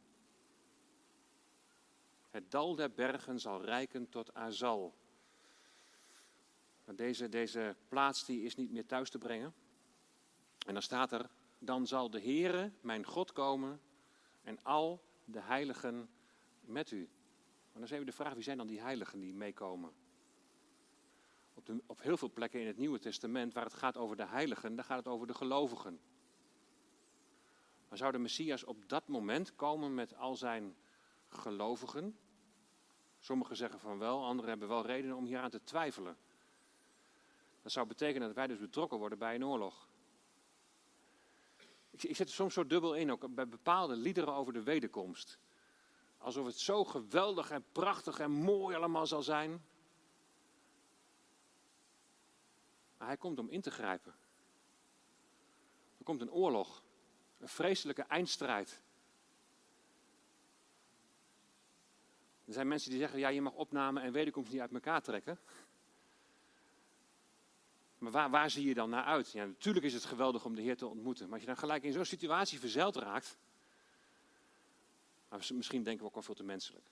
[2.30, 4.96] Het dal der bergen zal rijken tot Azal.
[6.86, 9.54] Deze, deze plaats die is niet meer thuis te brengen.
[10.66, 13.82] En dan staat er, dan zal de Heere, mijn God, komen
[14.42, 16.10] en al de heiligen
[16.68, 17.00] met u.
[17.00, 19.92] Maar dan is even de vraag, wie zijn dan die heiligen die meekomen?
[21.54, 24.76] Op, op heel veel plekken in het Nieuwe Testament, waar het gaat over de heiligen,
[24.76, 26.00] dan gaat het over de gelovigen.
[27.88, 30.76] Maar zou de Messias op dat moment komen met al zijn
[31.30, 32.18] gelovigen?
[33.20, 36.18] Sommigen zeggen van wel, anderen hebben wel redenen om hier aan te twijfelen.
[37.62, 39.90] Dat zou betekenen dat wij dus betrokken worden bij een oorlog.
[41.90, 45.40] Ik, ik zet er soms zo dubbel in, ook bij bepaalde liederen over de wederkomst.
[46.18, 49.62] Alsof het zo geweldig en prachtig en mooi allemaal zal zijn.
[52.98, 54.16] Maar hij komt om in te grijpen.
[55.98, 56.84] Er komt een oorlog,
[57.38, 58.84] een vreselijke eindstrijd.
[62.46, 65.40] Er zijn mensen die zeggen, ja, je mag opname en wederkomst niet uit elkaar trekken.
[67.98, 69.32] Maar waar, waar zie je dan naar uit?
[69.32, 71.24] Ja, natuurlijk is het geweldig om de Heer te ontmoeten.
[71.26, 73.38] Maar als je dan gelijk in zo'n situatie verzeild raakt.
[75.30, 76.92] Maar misschien denken we ook wel veel te menselijk.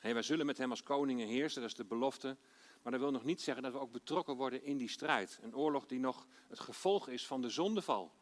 [0.00, 2.36] Hey, wij zullen met hem als koningen heersen, dat is de belofte.
[2.82, 5.38] Maar dat wil nog niet zeggen dat we ook betrokken worden in die strijd.
[5.42, 8.12] Een oorlog die nog het gevolg is van de zondeval.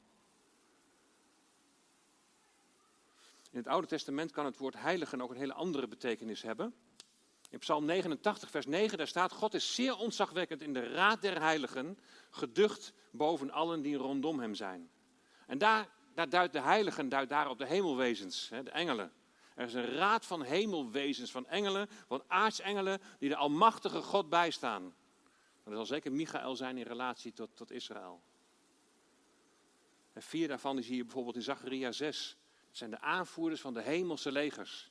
[3.51, 6.74] In het Oude Testament kan het woord heiligen ook een hele andere betekenis hebben.
[7.51, 11.41] In Psalm 89, vers 9, daar staat: God is zeer ontzagwekkend in de raad der
[11.41, 11.99] heiligen,
[12.30, 14.91] geducht boven allen die rondom hem zijn.
[15.47, 19.12] En daar, daar duidt de heiligen duidt daar op de hemelwezens, de engelen.
[19.54, 24.94] Er is een raad van hemelwezens, van engelen, van aartsengelen, die de Almachtige God bijstaan.
[25.64, 28.22] Dat zal zeker Michael zijn in relatie tot, tot Israël.
[30.12, 32.36] En vier daarvan is hier bijvoorbeeld in Zacharia 6.
[32.66, 34.90] Dat zijn de aanvoerders van de hemelse legers.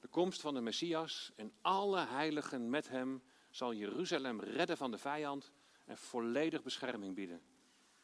[0.00, 4.98] De komst van de Messias en alle heiligen met hem zal Jeruzalem redden van de
[4.98, 5.52] vijand
[5.88, 7.42] en volledig bescherming bieden.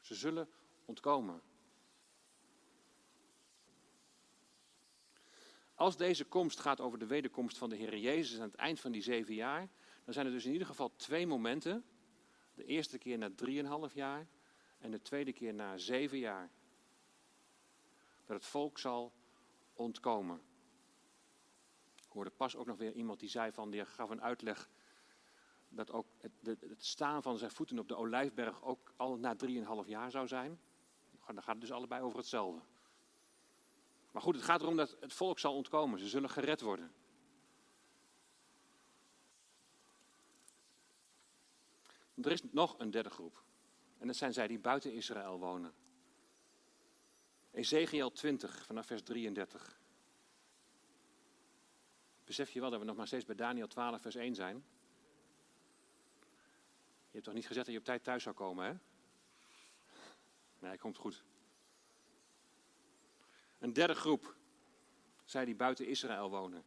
[0.00, 0.48] Ze zullen
[0.84, 1.42] ontkomen.
[5.74, 8.92] Als deze komst gaat over de wederkomst van de Heer Jezus aan het eind van
[8.92, 9.68] die zeven jaar,
[10.04, 11.84] dan zijn er dus in ieder geval twee momenten.
[12.54, 14.28] De eerste keer na drieënhalf jaar
[14.78, 16.50] en de tweede keer na zeven jaar.
[18.24, 19.12] Dat het volk zal
[19.72, 20.42] ontkomen.
[21.96, 24.68] Ik hoorde pas ook nog weer iemand die zei van, die gaf een uitleg
[25.74, 29.86] dat ook het, het staan van zijn voeten op de olijfberg ook al na drieënhalf
[29.86, 30.60] jaar zou zijn.
[31.26, 32.60] Dan gaat het dus allebei over hetzelfde.
[34.10, 35.98] Maar goed, het gaat erom dat het volk zal ontkomen.
[35.98, 36.92] Ze zullen gered worden.
[42.14, 43.42] Er is nog een derde groep.
[43.98, 45.74] En dat zijn zij die buiten Israël wonen.
[47.50, 49.80] Ezekiel 20, vanaf vers 33.
[52.24, 54.64] Besef je wel dat we nog maar steeds bij Daniel 12, vers 1 zijn?
[57.14, 58.74] Je hebt toch niet gezegd dat je op tijd thuis zou komen, hè?
[60.58, 61.22] Nee, komt goed.
[63.58, 64.34] Een derde groep,
[65.24, 66.64] zij die buiten Israël wonen.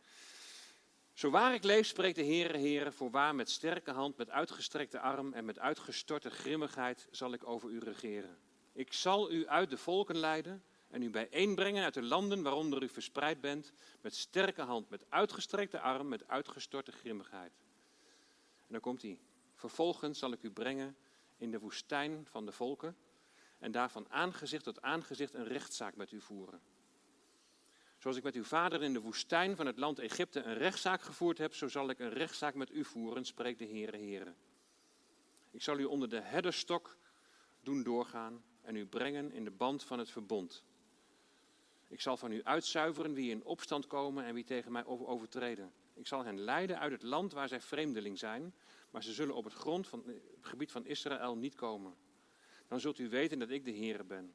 [1.14, 5.34] Zo waar ik leef, spreekt de Heere, Heere, voorwaar met sterke hand, met uitgestrekte arm
[5.34, 8.38] en met uitgestorte grimmigheid zal ik over u regeren.
[8.74, 12.89] Ik zal u uit de volken leiden en u bijeenbrengen uit de landen waaronder u
[12.89, 17.52] verspreid bent, met sterke hand, met uitgestrekte arm, met uitgestorte grimmigheid.
[18.58, 19.20] En dan komt hij.
[19.58, 20.97] Vervolgens zal ik u brengen
[21.38, 22.97] in de woestijn van de volken
[23.60, 26.62] en daarvan aangezicht tot aangezicht een rechtszaak met u voeren.
[27.97, 31.38] Zoals ik met uw vader in de woestijn van het land Egypte een rechtszaak gevoerd
[31.38, 34.34] heb, zo zal ik een rechtszaak met u voeren, spreekt de Heere Heere.
[35.51, 36.97] Ik zal u onder de herderstok
[37.62, 40.64] doen doorgaan en u brengen in de band van het verbond.
[41.88, 45.74] Ik zal van u uitzuiveren wie in opstand komen en wie tegen mij overtreden.
[45.93, 48.53] Ik zal hen leiden uit het land waar zij vreemdeling zijn,
[48.98, 51.95] maar ze zullen op het grond van het gebied van Israël niet komen.
[52.68, 54.34] Dan zult u weten dat ik de Heere ben.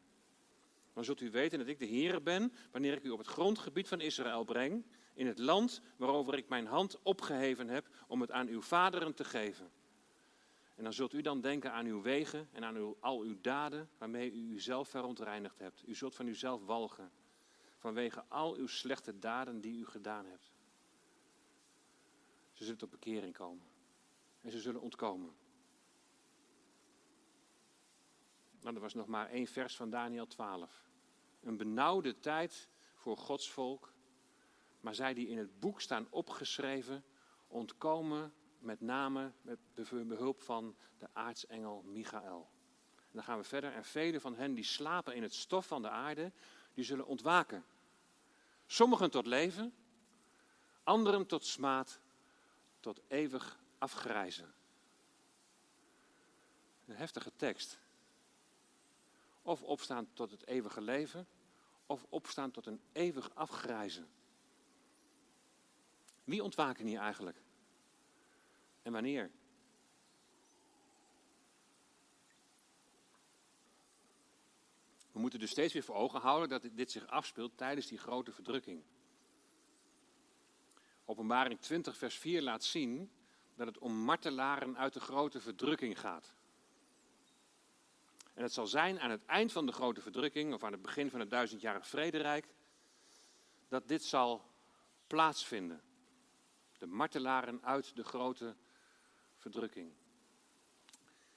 [0.93, 3.89] Dan zult u weten dat ik de Heere ben wanneer ik u op het grondgebied
[3.89, 4.85] van Israël breng,
[5.15, 9.25] in het land waarover ik mijn hand opgeheven heb om het aan uw vaderen te
[9.25, 9.71] geven.
[10.75, 13.89] En dan zult u dan denken aan uw wegen en aan uw, al uw daden
[13.99, 15.83] waarmee u uzelf verontreinigd hebt.
[15.87, 17.11] U zult van uzelf walgen
[17.79, 20.53] vanwege al uw slechte daden die u gedaan hebt.
[22.53, 23.72] Ze zullen tot bekering komen
[24.43, 25.35] en ze zullen ontkomen.
[28.61, 30.89] Nou, er was nog maar één vers van Daniel 12.
[31.41, 33.93] Een benauwde tijd voor Gods volk,
[34.81, 37.05] maar zij die in het boek staan opgeschreven,
[37.47, 42.51] ontkomen met name met behulp van de aartsengel Michael.
[42.97, 43.73] En dan gaan we verder.
[43.73, 46.33] En vele van hen die slapen in het stof van de aarde,
[46.75, 47.65] die zullen ontwaken.
[48.67, 49.75] Sommigen tot leven,
[50.83, 52.01] anderen tot smaad,
[52.81, 54.55] tot eeuwig afgrijzen.
[56.87, 57.79] Een heftige tekst.
[59.43, 61.27] Of opstaan tot het eeuwige leven,
[61.87, 64.09] of opstaan tot een eeuwig afgrijzen.
[66.25, 67.43] Wie ontwaken hier eigenlijk?
[68.83, 69.31] En wanneer?
[75.13, 78.33] We moeten dus steeds weer voor ogen houden dat dit zich afspeelt tijdens die grote
[78.33, 78.83] verdrukking.
[81.05, 83.11] Openbaring 20, vers 4 laat zien
[83.55, 86.33] dat het om martelaren uit de grote verdrukking gaat.
[88.35, 91.11] En het zal zijn aan het eind van de grote verdrukking, of aan het begin
[91.11, 92.47] van het duizendjarig vrederijk,
[93.69, 94.45] dat dit zal
[95.07, 95.83] plaatsvinden.
[96.79, 98.57] De martelaren uit de grote
[99.37, 99.93] verdrukking.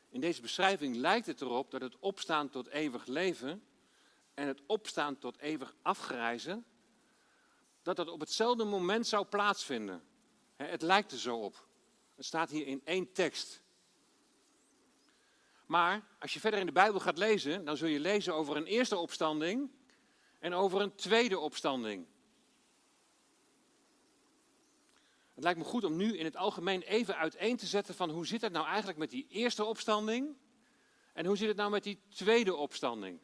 [0.09, 3.63] In deze beschrijving lijkt het erop dat het opstaan tot eeuwig leven
[4.34, 6.66] en het opstaan tot eeuwig afgrijzen,
[7.82, 10.03] dat dat op hetzelfde moment zou plaatsvinden.
[10.55, 11.68] Het lijkt er zo op.
[12.16, 13.63] Het staat hier in één tekst.
[15.66, 18.66] Maar als je verder in de Bijbel gaat lezen, dan zul je lezen over een
[18.66, 19.72] eerste opstanding
[20.39, 22.05] en over een tweede opstanding.
[25.34, 28.28] Het lijkt me goed om nu in het algemeen even uiteen te zetten van hoe
[28.28, 30.36] zit het nou eigenlijk met die eerste opstanding
[31.13, 33.20] en hoe zit het nou met die tweede opstanding.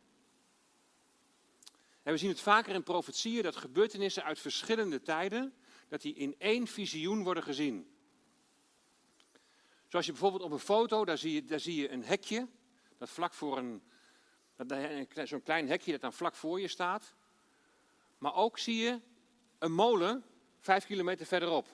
[2.04, 5.54] En we zien het vaker in profetieën dat gebeurtenissen uit verschillende tijden,
[5.88, 7.92] dat die in één visioen worden gezien.
[9.92, 12.48] Zoals je bijvoorbeeld op een foto, daar zie je, daar zie je een hekje,
[12.98, 13.84] dat vlak voor een,
[15.24, 17.14] zo'n klein hekje dat dan vlak voor je staat.
[18.18, 19.00] Maar ook zie je
[19.60, 20.24] een molen
[20.60, 21.68] vijf kilometer verderop.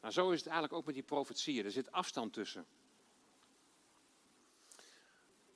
[0.00, 1.64] Nou, zo is het eigenlijk ook met die profetieën.
[1.64, 2.66] Er zit afstand tussen.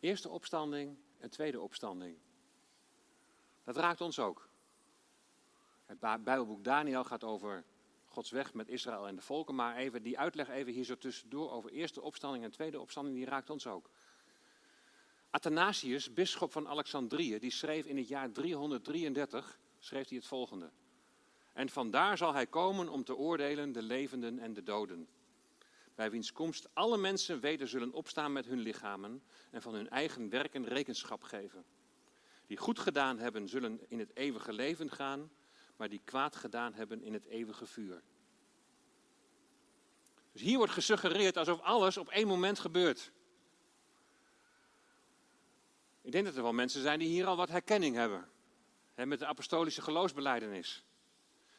[0.00, 2.18] Eerste opstanding en tweede opstanding.
[3.64, 4.48] Dat raakt ons ook.
[5.86, 7.64] Het Bijbelboek Daniel gaat over
[8.12, 9.54] Gods weg met Israël en de volken.
[9.54, 13.24] Maar even die uitleg even hier zo tussendoor over eerste opstanding en tweede opstanding, die
[13.24, 13.90] raakt ons ook.
[15.30, 20.70] Athanasius, bisschop van Alexandrië, die schreef in het jaar 333 schreef hij het volgende.
[21.52, 25.08] En vandaar zal hij komen om te oordelen de levenden en de doden.
[25.94, 30.28] Bij wiens komst alle mensen weder zullen opstaan met hun lichamen en van hun eigen
[30.28, 31.64] werken rekenschap geven.
[32.46, 35.30] Die goed gedaan hebben, zullen in het eeuwige leven gaan,
[35.76, 38.02] maar die kwaad gedaan hebben in het eeuwige vuur.
[40.32, 43.12] Dus hier wordt gesuggereerd alsof alles op één moment gebeurt.
[46.02, 48.28] Ik denk dat er wel mensen zijn die hier al wat herkenning hebben.
[48.94, 50.84] Met de apostolische geloofsbeleidenis.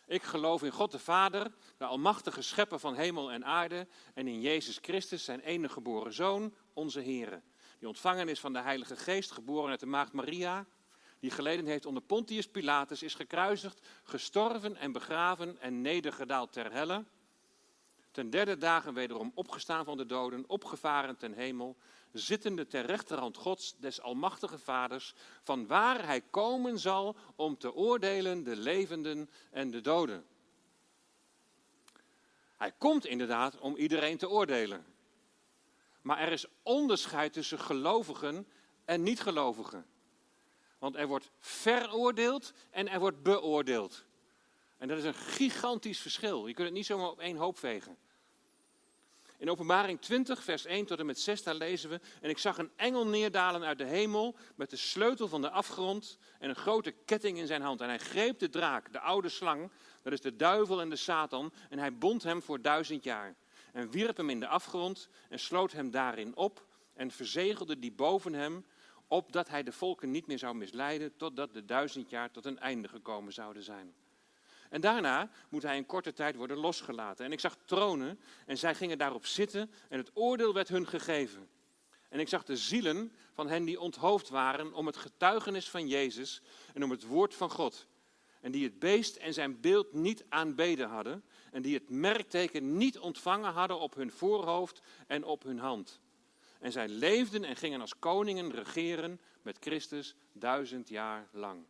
[0.06, 3.88] Ik geloof in God de Vader, de almachtige schepper van hemel en aarde.
[4.14, 7.42] En in Jezus Christus, zijn enige geboren Zoon, onze Heer.
[7.80, 10.66] Die ontvangen is van de Heilige Geest, geboren uit de Maagd Maria
[11.24, 17.04] die geleden heeft onder Pontius Pilatus, is gekruisigd, gestorven en begraven en nedergedaald ter helle.
[18.12, 21.78] Ten derde dagen wederom opgestaan van de doden, opgevaren ten hemel,
[22.12, 25.14] zittende ter rechterhand Gods, des almachtige Vaders,
[25.44, 30.26] van waar hij komen zal om te oordelen de levenden en de doden.
[32.58, 34.86] Hij komt inderdaad om iedereen te oordelen.
[36.02, 38.48] Maar er is onderscheid tussen gelovigen
[38.86, 39.92] en niet-gelovigen.
[40.84, 44.04] Want er wordt veroordeeld en er wordt beoordeeld.
[44.78, 46.48] En dat is een gigantisch verschil.
[46.48, 47.98] Je kunt het niet zomaar op één hoop vegen.
[49.38, 52.58] In Openbaring 20, vers 1 tot en met 6, daar lezen we: En ik zag
[52.58, 56.92] een engel neerdalen uit de hemel met de sleutel van de afgrond en een grote
[56.92, 57.82] ketting in zijn hand.
[57.82, 59.72] En hij greep de draak, de oude slang,
[60.02, 63.36] dat is de duivel en de Satan, en hij bond hem voor duizend jaar.
[63.74, 68.34] En wierp hem in de afgrond en sloot hem daarin op en verzegelde die boven
[68.34, 68.66] hem
[69.08, 72.88] opdat hij de volken niet meer zou misleiden, totdat de duizend jaar tot een einde
[72.88, 73.94] gekomen zouden zijn.
[74.70, 77.26] En daarna moet hij in korte tijd worden losgelaten.
[77.26, 81.50] En ik zag tronen en zij gingen daarop zitten en het oordeel werd hun gegeven.
[82.10, 86.42] En ik zag de zielen van hen die onthoofd waren om het getuigenis van Jezus
[86.74, 87.88] en om het woord van God.
[88.42, 93.00] En die het beest en zijn beeld niet aanbeden hadden en die het merkteken niet
[93.00, 96.02] ontvangen hadden op hun voorhoofd en op hun hand.
[96.64, 101.64] En zij leefden en gingen als koningen regeren met Christus duizend jaar lang.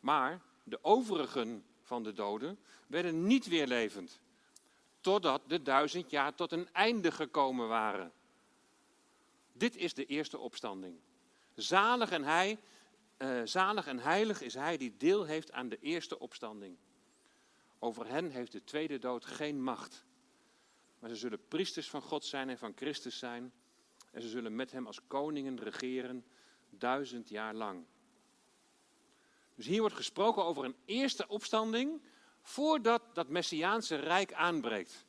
[0.00, 4.20] Maar de overigen van de doden werden niet weer levend,
[5.00, 8.12] totdat de duizend jaar tot een einde gekomen waren.
[9.52, 10.98] Dit is de eerste opstanding.
[11.54, 12.58] Zalig en, hij,
[13.18, 16.76] uh, zalig en heilig is hij die deel heeft aan de eerste opstanding.
[17.78, 20.04] Over hen heeft de tweede dood geen macht.
[20.98, 23.52] Maar ze zullen priesters van God zijn en van Christus zijn
[24.16, 26.24] en ze zullen met hem als koningen regeren
[26.70, 27.84] duizend jaar lang.
[29.54, 32.02] Dus hier wordt gesproken over een eerste opstanding
[32.42, 35.06] voordat dat Messiaanse rijk aanbreekt.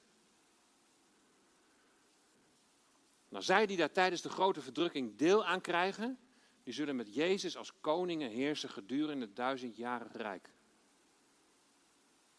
[3.30, 6.20] Nou, zij die daar tijdens de grote verdrukking deel aan krijgen,
[6.64, 10.54] die zullen met Jezus als koningen heersen gedurende het duizendjarig rijk.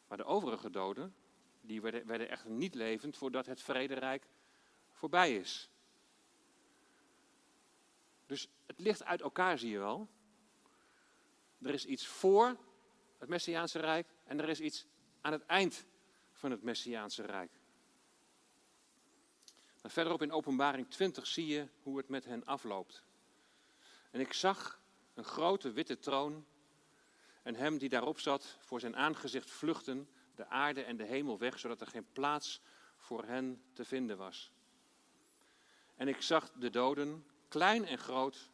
[0.09, 1.15] Maar de overige doden,
[1.61, 4.29] die werden, werden echter niet levend voordat het vrederijk
[4.93, 5.71] voorbij is.
[8.69, 10.09] Het ligt uit elkaar, zie je wel.
[11.63, 12.57] Er is iets voor
[13.19, 14.87] het Messiaanse Rijk en er is iets
[15.21, 15.85] aan het eind
[16.33, 17.51] van het Messiaanse Rijk.
[19.83, 23.05] Maar verderop in Openbaring 20 zie je hoe het met hen afloopt.
[24.11, 24.81] En ik zag
[25.15, 26.47] een grote witte troon
[27.43, 31.59] en hem die daarop zat, voor zijn aangezicht vluchten de aarde en de hemel weg,
[31.59, 32.61] zodat er geen plaats
[32.97, 34.53] voor hen te vinden was.
[35.97, 38.51] En ik zag de doden, klein en groot,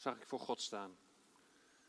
[0.00, 0.96] zag ik voor God staan.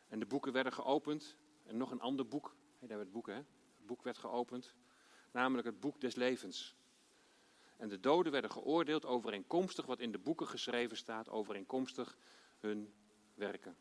[0.07, 1.37] En de boeken werden geopend.
[1.63, 3.39] En nog een ander boek, hey, daar werd boeken, hè?
[3.77, 4.73] Het boek werd geopend,
[5.31, 6.75] namelijk het boek des levens.
[7.77, 12.17] En de doden werden geoordeeld overeenkomstig wat in de boeken geschreven staat, overeenkomstig
[12.59, 12.93] hun
[13.33, 13.77] werken.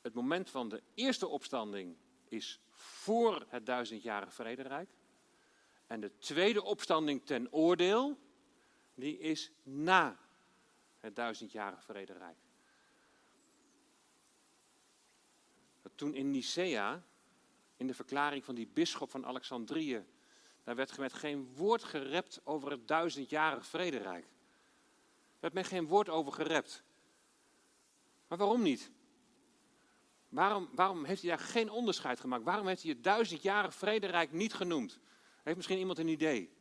[0.00, 1.96] Het moment van de eerste opstanding
[2.28, 4.90] is voor het duizendjarige vrederijk.
[5.86, 8.18] En de tweede opstanding ten oordeel,
[8.94, 10.25] die is na
[11.06, 12.36] het duizendjarige vrederijk.
[15.94, 17.02] Toen in Nicea,
[17.76, 20.04] in de verklaring van die bisschop van Alexandrië,
[20.64, 24.24] daar werd met geen woord gerept over het duizendjarig vrederijk.
[24.24, 26.82] Er werd met geen woord over gerept.
[28.28, 28.90] Maar waarom niet?
[30.28, 32.44] Waarom, waarom heeft hij daar geen onderscheid gemaakt?
[32.44, 34.98] Waarom heeft hij het duizendjarig vrederijk niet genoemd?
[35.42, 36.55] Heeft misschien iemand een idee?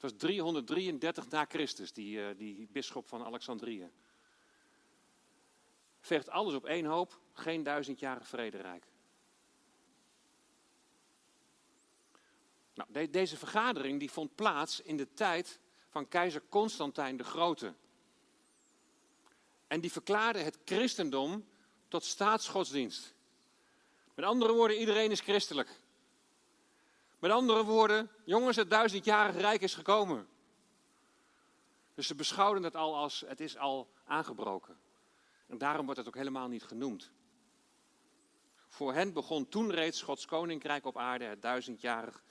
[0.00, 3.90] Het was 333 na Christus, die, uh, die bisschop van Alexandrië.
[6.00, 8.84] Vecht alles op één hoop, geen duizendjarig vrederijk.
[12.74, 17.74] Nou, de, deze vergadering die vond plaats in de tijd van keizer Constantijn de Grote.
[19.66, 21.48] En die verklaarde het christendom
[21.88, 23.14] tot staatsgodsdienst.
[24.14, 25.79] Met andere woorden, iedereen is christelijk.
[27.20, 30.28] Met andere woorden, jongens, het duizendjarige rijk is gekomen.
[31.94, 34.78] Dus ze beschouwden het al als het is al aangebroken.
[35.46, 37.10] En daarom wordt het ook helemaal niet genoemd.
[38.68, 42.22] Voor hen begon toen reeds Gods koninkrijk op aarde, het duizendjarig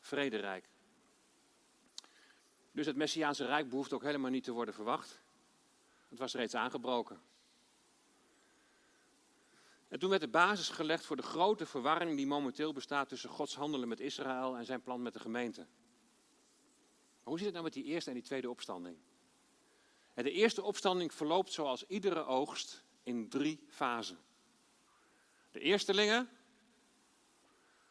[0.00, 0.68] vrederijk.
[2.72, 5.20] Dus het Messiaanse rijk behoeft ook helemaal niet te worden verwacht.
[6.08, 7.22] Het was reeds aangebroken.
[9.94, 13.54] En toen werd de basis gelegd voor de grote verwarring die momenteel bestaat tussen Gods
[13.54, 15.60] handelen met Israël en zijn plan met de gemeente.
[15.60, 15.68] Maar
[17.24, 18.96] hoe zit het nou met die eerste en die tweede opstanding?
[20.14, 24.18] De eerste opstanding verloopt zoals iedere oogst in drie fasen.
[25.50, 26.28] De eerstelingen,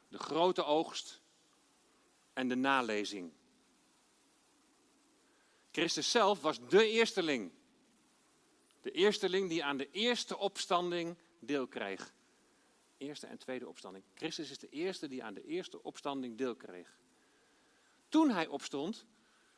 [0.07, 1.21] de grote oogst
[2.33, 3.31] en de nalezing.
[5.71, 7.51] Christus zelf was de eersteling.
[8.81, 12.13] De eersteling die aan de eerste opstanding deel kreeg.
[12.97, 14.03] Eerste en tweede opstanding.
[14.13, 16.97] Christus is de eerste die aan de eerste opstanding deel kreeg.
[18.09, 19.05] Toen hij opstond,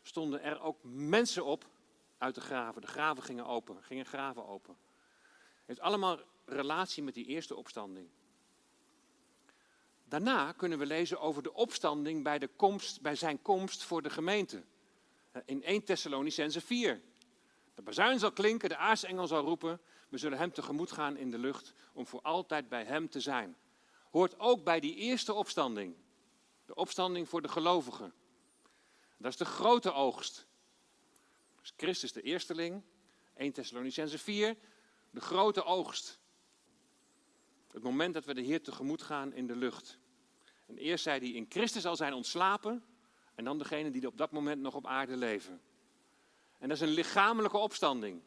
[0.01, 1.69] stonden er ook mensen op
[2.17, 2.81] uit de graven.
[2.81, 4.77] De graven gingen open, gingen graven open.
[5.55, 8.09] Het heeft allemaal relatie met die eerste opstanding.
[10.07, 14.09] Daarna kunnen we lezen over de opstanding bij, de komst, bij zijn komst voor de
[14.09, 14.63] gemeente.
[15.45, 17.01] In 1 Thessalonicense 4.
[17.73, 19.81] De bazuin zal klinken, de aartsengel zal roepen.
[20.15, 23.57] We zullen hem tegemoet gaan in de lucht om voor altijd bij hem te zijn.
[24.11, 25.95] Hoort ook bij die eerste opstanding.
[26.65, 28.13] De opstanding voor de gelovigen.
[29.17, 30.47] Dat is de grote oogst.
[31.61, 32.83] Dus Christus de eersteling,
[33.33, 34.57] 1 Thessalonicense 4,
[35.09, 36.19] de grote oogst.
[37.71, 39.97] Het moment dat we de Heer tegemoet gaan in de lucht.
[40.65, 42.83] En eerst zei hij, in Christus al zijn ontslapen.
[43.33, 45.61] En dan degene die op dat moment nog op aarde leven.
[46.59, 48.21] En dat is een lichamelijke opstanding.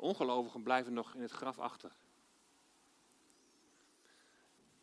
[0.00, 1.92] Ongelovigen blijven nog in het graf achter.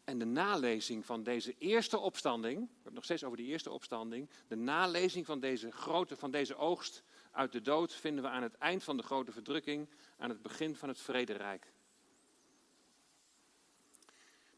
[0.03, 4.29] En de nalezing van deze eerste opstanding, we hebben nog steeds over die eerste opstanding,
[4.47, 8.55] de nalezing van deze, grote, van deze oogst uit de dood vinden we aan het
[8.55, 11.73] eind van de grote verdrukking, aan het begin van het vrederijk.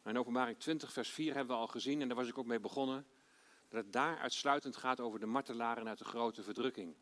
[0.06, 2.60] In openbaring 20, vers 4 hebben we al gezien, en daar was ik ook mee
[2.60, 3.06] begonnen,
[3.70, 6.96] dat het daar uitsluitend gaat over de martelaren uit de grote verdrukking.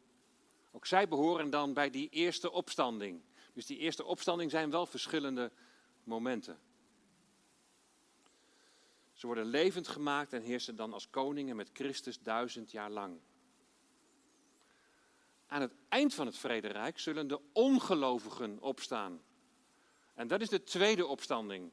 [0.72, 3.22] Ook zij behoren dan bij die eerste opstanding.
[3.58, 5.52] Dus die eerste opstanding zijn wel verschillende
[6.04, 6.60] momenten.
[9.14, 13.20] Ze worden levend gemaakt en heersen dan als koningen met Christus duizend jaar lang.
[15.48, 19.22] aan het eind van het vrederijk zullen de ongelovigen opstaan.
[20.14, 21.72] En dat is de tweede opstanding.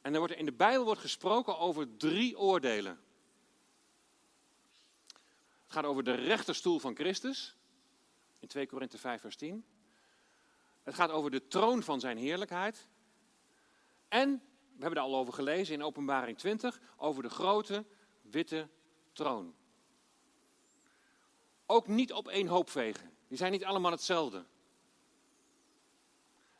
[0.00, 3.00] En er wordt in de Bijbel wordt gesproken over drie oordelen.
[5.62, 7.56] Het gaat over de rechterstoel van Christus,
[8.46, 9.64] in 2 Korinthe 5, vers 10.
[10.82, 12.88] Het gaat over de troon van zijn heerlijkheid.
[14.08, 14.42] En,
[14.76, 17.84] we hebben er al over gelezen in Openbaring 20, over de grote
[18.22, 18.68] witte
[19.12, 19.54] troon.
[21.66, 23.16] Ook niet op één hoop vegen.
[23.28, 24.44] Die zijn niet allemaal hetzelfde.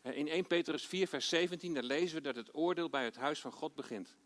[0.03, 3.41] In 1 Petrus 4, vers 17, daar lezen we dat het oordeel bij het huis
[3.41, 4.17] van God begint.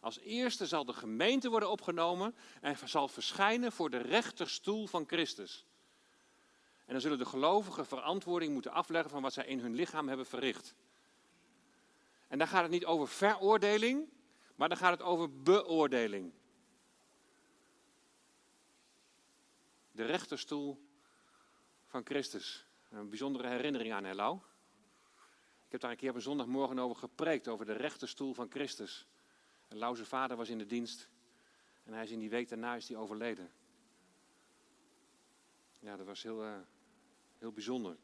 [0.00, 5.66] Als eerste zal de gemeente worden opgenomen en zal verschijnen voor de rechterstoel van Christus.
[6.84, 10.26] En dan zullen de gelovigen verantwoording moeten afleggen van wat zij in hun lichaam hebben
[10.26, 10.74] verricht.
[12.28, 14.08] En dan gaat het niet over veroordeling,
[14.54, 16.32] maar dan gaat het over beoordeling.
[19.90, 20.88] De rechterstoel
[21.86, 22.66] van Christus.
[22.90, 24.42] Een bijzondere herinnering aan Hello.
[25.64, 29.06] Ik heb daar een keer op een zondagmorgen over gepreekt, over de rechterstoel van Christus.
[29.68, 31.10] En Lauze vader was in de dienst
[31.84, 33.52] en hij is in die week daarna is hij overleden.
[35.78, 36.54] Ja, dat was heel, uh,
[37.42, 37.96] heel bijzonder.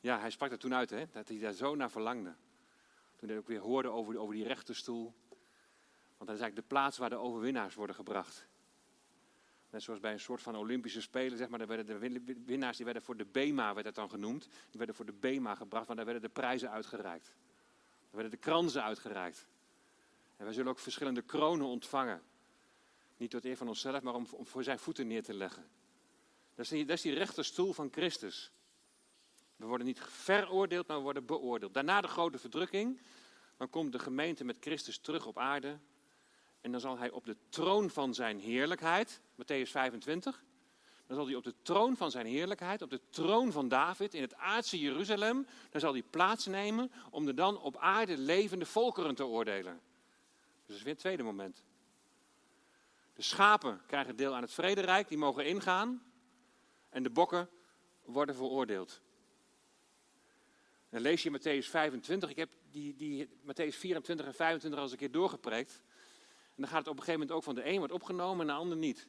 [0.00, 2.34] Ja, hij sprak er toen uit, hè, dat hij daar zo naar verlangde.
[3.16, 5.14] Toen hij ook weer hoorde over, over die rechterstoel.
[6.16, 8.48] Want dat is eigenlijk de plaats waar de overwinnaars worden gebracht.
[9.70, 12.84] Net zoals bij een soort van Olympische Spelen, zeg maar, daar werden de winnaars die
[12.84, 14.42] werden voor de BEMA, werd het dan genoemd.
[14.42, 17.26] Die werden voor de BEMA gebracht, want daar werden de prijzen uitgereikt.
[17.26, 19.46] Daar werden de kransen uitgereikt.
[20.36, 22.22] En wij zullen ook verschillende kronen ontvangen.
[23.16, 25.68] Niet tot eer van onszelf, maar om voor zijn voeten neer te leggen.
[26.54, 28.52] Dat is, die, dat is die rechterstoel van Christus.
[29.56, 31.74] We worden niet veroordeeld, maar we worden beoordeeld.
[31.74, 33.00] Daarna de grote verdrukking.
[33.56, 35.78] Dan komt de gemeente met Christus terug op aarde.
[36.60, 40.44] En dan zal hij op de troon van zijn heerlijkheid, Matthäus 25,
[41.06, 44.22] dan zal hij op de troon van zijn heerlijkheid, op de troon van David in
[44.22, 49.26] het aardse Jeruzalem, dan zal hij plaatsnemen om er dan op aarde levende volkeren te
[49.26, 49.80] oordelen.
[50.56, 51.64] Dus dat is weer het tweede moment.
[53.14, 56.02] De schapen krijgen deel aan het vrederijk, die mogen ingaan.
[56.94, 57.48] En de bokken
[58.04, 59.00] worden veroordeeld.
[60.88, 62.30] Dan lees je Matthäus 25.
[62.30, 65.82] Ik heb die, die Matthäus 24 en 25 al eens een keer doorgepreekt.
[66.28, 68.46] En dan gaat het op een gegeven moment ook van de een wordt opgenomen en
[68.46, 69.08] de ander niet.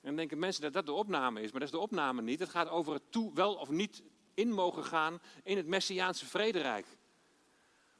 [0.00, 2.40] En dan denken mensen dat dat de opname is, maar dat is de opname niet.
[2.40, 4.02] Het gaat over het toe wel of niet
[4.34, 6.86] in mogen gaan in het Messiaanse vrederijk.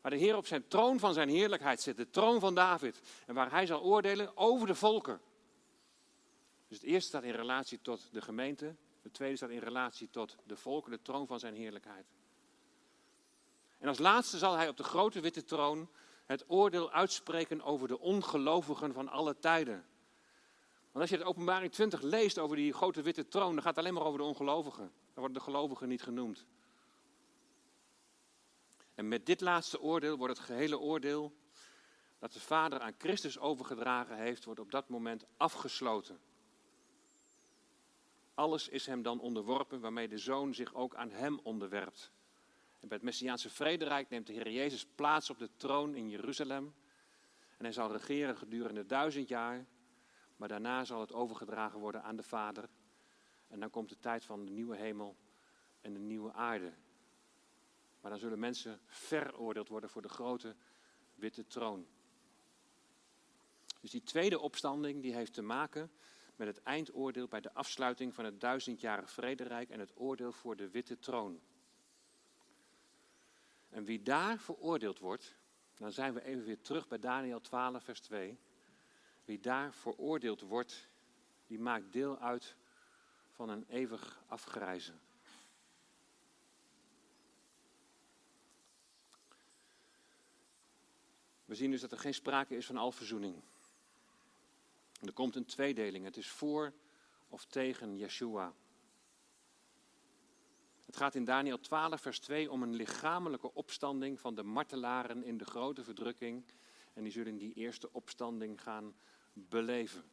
[0.00, 3.00] Waar de Heer op zijn troon van zijn heerlijkheid zit, de troon van David.
[3.26, 5.20] En waar hij zal oordelen over de volken.
[6.68, 8.76] Dus het eerste staat in relatie tot de gemeente.
[9.02, 12.06] Het tweede staat in relatie tot de volken, de troon van zijn heerlijkheid.
[13.78, 15.88] En als laatste zal hij op de grote witte troon
[16.26, 19.84] het oordeel uitspreken over de ongelovigen van alle tijden.
[20.92, 23.78] Want als je het openbaring 20 leest over die grote witte troon, dan gaat het
[23.78, 24.84] alleen maar over de ongelovigen.
[24.84, 26.46] Dan worden de gelovigen niet genoemd.
[28.94, 31.32] En met dit laatste oordeel wordt het gehele oordeel
[32.18, 36.20] dat de Vader aan Christus overgedragen heeft, wordt op dat moment afgesloten.
[38.34, 42.12] Alles is hem dan onderworpen, waarmee de Zoon zich ook aan hem onderwerpt.
[42.80, 46.74] En bij het Messiaanse vrederijk neemt de Heer Jezus plaats op de troon in Jeruzalem.
[47.56, 49.66] En hij zal regeren gedurende duizend jaar.
[50.36, 52.68] Maar daarna zal het overgedragen worden aan de Vader.
[53.48, 55.16] En dan komt de tijd van de nieuwe hemel
[55.80, 56.72] en de nieuwe aarde.
[58.00, 60.56] Maar dan zullen mensen veroordeeld worden voor de grote
[61.14, 61.86] witte troon.
[63.80, 65.90] Dus die tweede opstanding die heeft te maken
[66.44, 70.70] met het eindoordeel bij de afsluiting van het duizendjarig vrederijk en het oordeel voor de
[70.70, 71.40] witte troon.
[73.68, 75.36] En wie daar veroordeeld wordt,
[75.74, 78.38] dan zijn we even weer terug bij Daniel 12, vers 2.
[79.24, 80.88] Wie daar veroordeeld wordt,
[81.46, 82.56] die maakt deel uit
[83.30, 85.00] van een eeuwig afgrijzen.
[91.44, 93.42] We zien dus dat er geen sprake is van alverzoening.
[95.02, 96.04] Er komt een tweedeling.
[96.04, 96.72] Het is voor
[97.28, 98.54] of tegen Yeshua.
[100.86, 105.38] Het gaat in Daniel 12, vers 2 om een lichamelijke opstanding van de martelaren in
[105.38, 106.44] de grote verdrukking.
[106.92, 108.94] En die zullen die eerste opstanding gaan
[109.32, 110.04] beleven.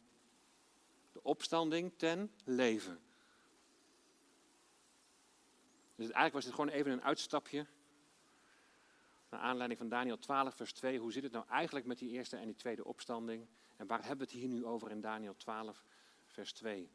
[1.12, 3.00] De opstanding ten leven.
[5.96, 7.66] Dus eigenlijk was het gewoon even een uitstapje.
[9.30, 11.00] Naar aanleiding van Daniel 12, vers 2.
[11.00, 13.48] Hoe zit het nou eigenlijk met die eerste en die tweede opstanding?
[13.76, 15.86] En waar hebben we het hier nu over in Daniel 12,
[16.26, 16.90] vers 2?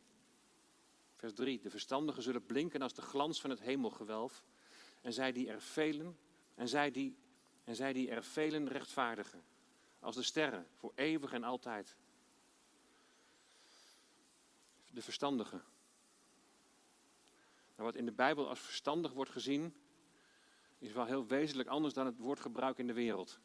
[1.16, 1.60] Vers 3.
[1.60, 4.44] De verstandigen zullen blinken als de glans van het hemelgewelf.
[5.00, 6.18] En zij die er velen,
[6.54, 7.16] en zij die,
[7.64, 9.42] en zij die er velen rechtvaardigen.
[10.00, 11.96] Als de sterren, voor eeuwig en altijd.
[14.94, 15.62] de verstandige.
[17.76, 19.74] Nou, wat in de Bijbel als verstandig wordt gezien,
[20.84, 23.40] is wel heel wezenlijk anders dan het woordgebruik in de wereld.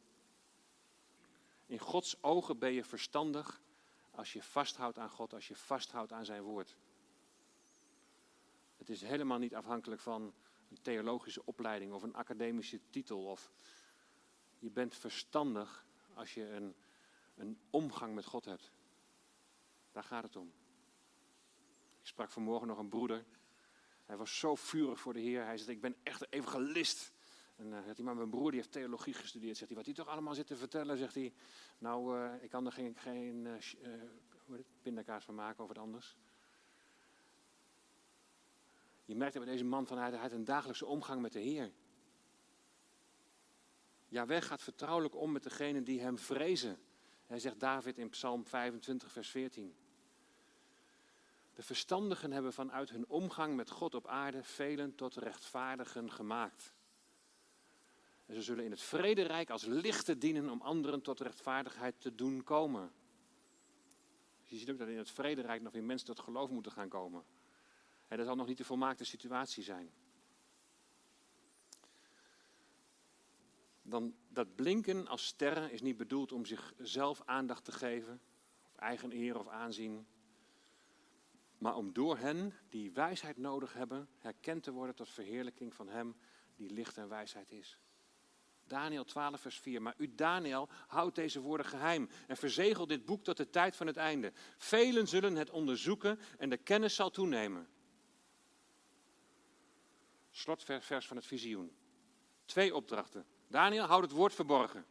[1.65, 3.61] In Gods ogen ben je verstandig
[4.11, 6.75] als je vasthoudt aan God, als je vasthoudt aan zijn woord.
[8.77, 10.33] Het is helemaal niet afhankelijk van
[10.69, 13.25] een theologische opleiding of een academische titel.
[13.25, 13.51] Of
[14.57, 16.75] je bent verstandig als je een,
[17.35, 18.71] een omgang met God hebt.
[19.91, 20.53] Daar gaat het om.
[21.99, 23.25] Ik sprak vanmorgen nog een broeder.
[24.05, 25.43] Hij was zo vurig voor de Heer.
[25.43, 27.17] Hij zei: Ik ben echt een evangelist.
[27.59, 29.57] En uh, hij, maar mijn broer die heeft theologie gestudeerd.
[29.57, 31.33] Zegt hij, wat hij toch allemaal zit te vertellen, zegt hij.
[31.77, 36.17] Nou, uh, ik kan er geen, geen het, pindakaas van maken of wat anders.
[39.05, 41.71] Je merkt bij deze man van hij had een dagelijkse omgang met de Heer.
[44.07, 46.79] Jawel gaat vertrouwelijk om met degenen die hem vrezen.
[47.25, 49.75] Hij zegt David in Psalm 25, vers 14.
[51.53, 56.73] De verstandigen hebben vanuit hun omgang met God op aarde velen tot rechtvaardigen gemaakt.
[58.29, 62.43] En ze zullen in het vrederijk als lichten dienen om anderen tot rechtvaardigheid te doen
[62.43, 62.91] komen.
[64.43, 67.23] Je ziet ook dat in het vrederijk nog weer mensen tot geloof moeten gaan komen.
[68.07, 69.91] En dat zal nog niet de volmaakte situatie zijn.
[73.81, 78.21] Dan, dat blinken als sterren is niet bedoeld om zichzelf aandacht te geven,
[78.63, 80.07] of eigen eer of aanzien,
[81.57, 86.15] maar om door hen die wijsheid nodig hebben, herkend te worden tot verheerlijking van Hem
[86.55, 87.79] die licht en wijsheid is.
[88.69, 89.81] Daniel 12, vers 4.
[89.81, 93.87] Maar u, Daniel, houdt deze woorden geheim en verzegel dit boek tot de tijd van
[93.87, 94.31] het einde.
[94.57, 97.67] Velen zullen het onderzoeken en de kennis zal toenemen.
[100.31, 101.75] Slotvers van het visioen.
[102.45, 103.25] Twee opdrachten.
[103.47, 104.85] Daniel, houd het woord verborgen.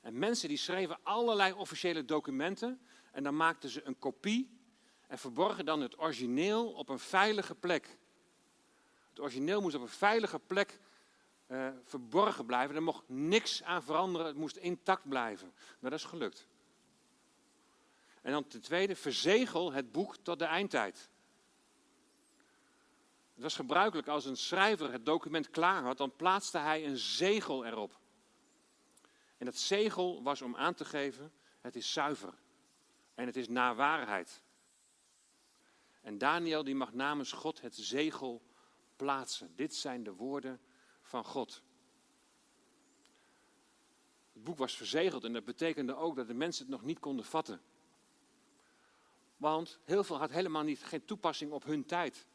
[0.00, 2.80] En mensen die schreven allerlei officiële documenten
[3.12, 4.58] en dan maakten ze een kopie
[5.06, 7.98] en verborgen dan het origineel op een veilige plek.
[9.08, 10.80] Het origineel moest op een veilige plek
[11.48, 12.76] uh, verborgen blijven.
[12.76, 15.52] Er mocht niks aan veranderen, het moest intact blijven.
[15.56, 16.46] Nou, dat is gelukt.
[18.22, 21.10] En dan ten tweede, verzegel het boek tot de eindtijd.
[23.34, 27.64] Het was gebruikelijk als een schrijver het document klaar had, dan plaatste hij een zegel
[27.64, 27.98] erop.
[29.36, 32.34] En dat zegel was om aan te geven, het is zuiver.
[33.14, 34.42] En het is naar waarheid.
[36.00, 38.42] En Daniel die mag namens God het zegel
[38.96, 39.52] plaatsen.
[39.56, 40.60] Dit zijn de woorden
[41.08, 41.62] van God.
[44.32, 47.24] Het boek was verzegeld en dat betekende ook dat de mensen het nog niet konden
[47.24, 47.60] vatten.
[49.36, 52.26] Want heel veel had helemaal niet, geen toepassing op hun tijd.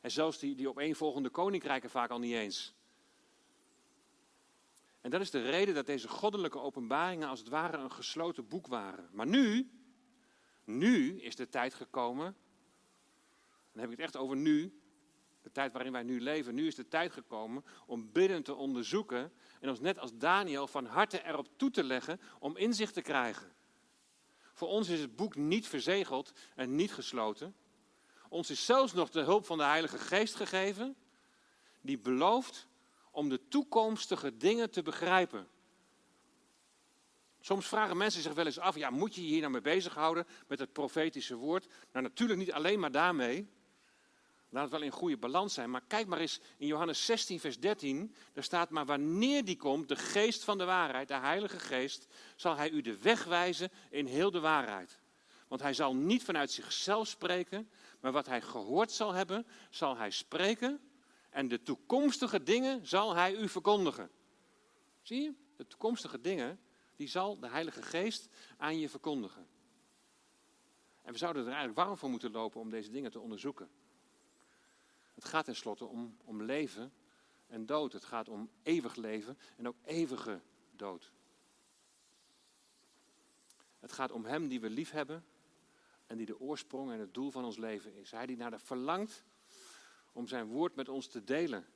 [0.00, 2.74] En zelfs die, die opeenvolgende koninkrijken vaak al niet eens.
[5.00, 8.66] En dat is de reden dat deze goddelijke openbaringen als het ware een gesloten boek
[8.66, 9.08] waren.
[9.12, 9.70] Maar nu,
[10.64, 12.36] nu is de tijd gekomen,
[13.72, 14.80] dan heb ik het echt over nu,
[15.42, 19.32] de tijd waarin wij nu leven, nu is de tijd gekomen om bidden te onderzoeken
[19.60, 23.52] en ons net als Daniel van harte erop toe te leggen om inzicht te krijgen.
[24.54, 27.54] Voor ons is het boek niet verzegeld en niet gesloten.
[28.28, 30.96] Ons is zelfs nog de hulp van de Heilige Geest gegeven,
[31.80, 32.66] die belooft
[33.10, 35.48] om de toekomstige dingen te begrijpen.
[37.40, 40.26] Soms vragen mensen zich wel eens af, ja, moet je je hier nou mee bezighouden
[40.46, 41.66] met het profetische woord?
[41.92, 43.48] Nou, natuurlijk niet alleen maar daarmee.
[44.50, 45.70] Laat het wel in goede balans zijn.
[45.70, 48.14] Maar kijk maar eens in Johannes 16, vers 13.
[48.32, 52.56] Daar staat maar wanneer die komt, de geest van de waarheid, de Heilige Geest, zal
[52.56, 54.98] hij u de weg wijzen in heel de waarheid.
[55.48, 57.70] Want hij zal niet vanuit zichzelf spreken,
[58.00, 60.80] maar wat hij gehoord zal hebben, zal hij spreken.
[61.30, 64.10] En de toekomstige dingen zal hij u verkondigen.
[65.02, 65.34] Zie je?
[65.56, 66.60] De toekomstige dingen,
[66.96, 69.46] die zal de Heilige Geest aan je verkondigen.
[71.02, 73.70] En we zouden er eigenlijk warm voor moeten lopen om deze dingen te onderzoeken.
[75.18, 76.92] Het gaat tenslotte om, om leven
[77.46, 77.92] en dood.
[77.92, 80.40] Het gaat om eeuwig leven en ook eeuwige
[80.70, 81.12] dood.
[83.78, 85.24] Het gaat om Hem die we lief hebben
[86.06, 88.10] en die de oorsprong en het doel van ons leven is.
[88.10, 89.24] Hij die naar de verlangt
[90.12, 91.66] om zijn woord met ons te delen.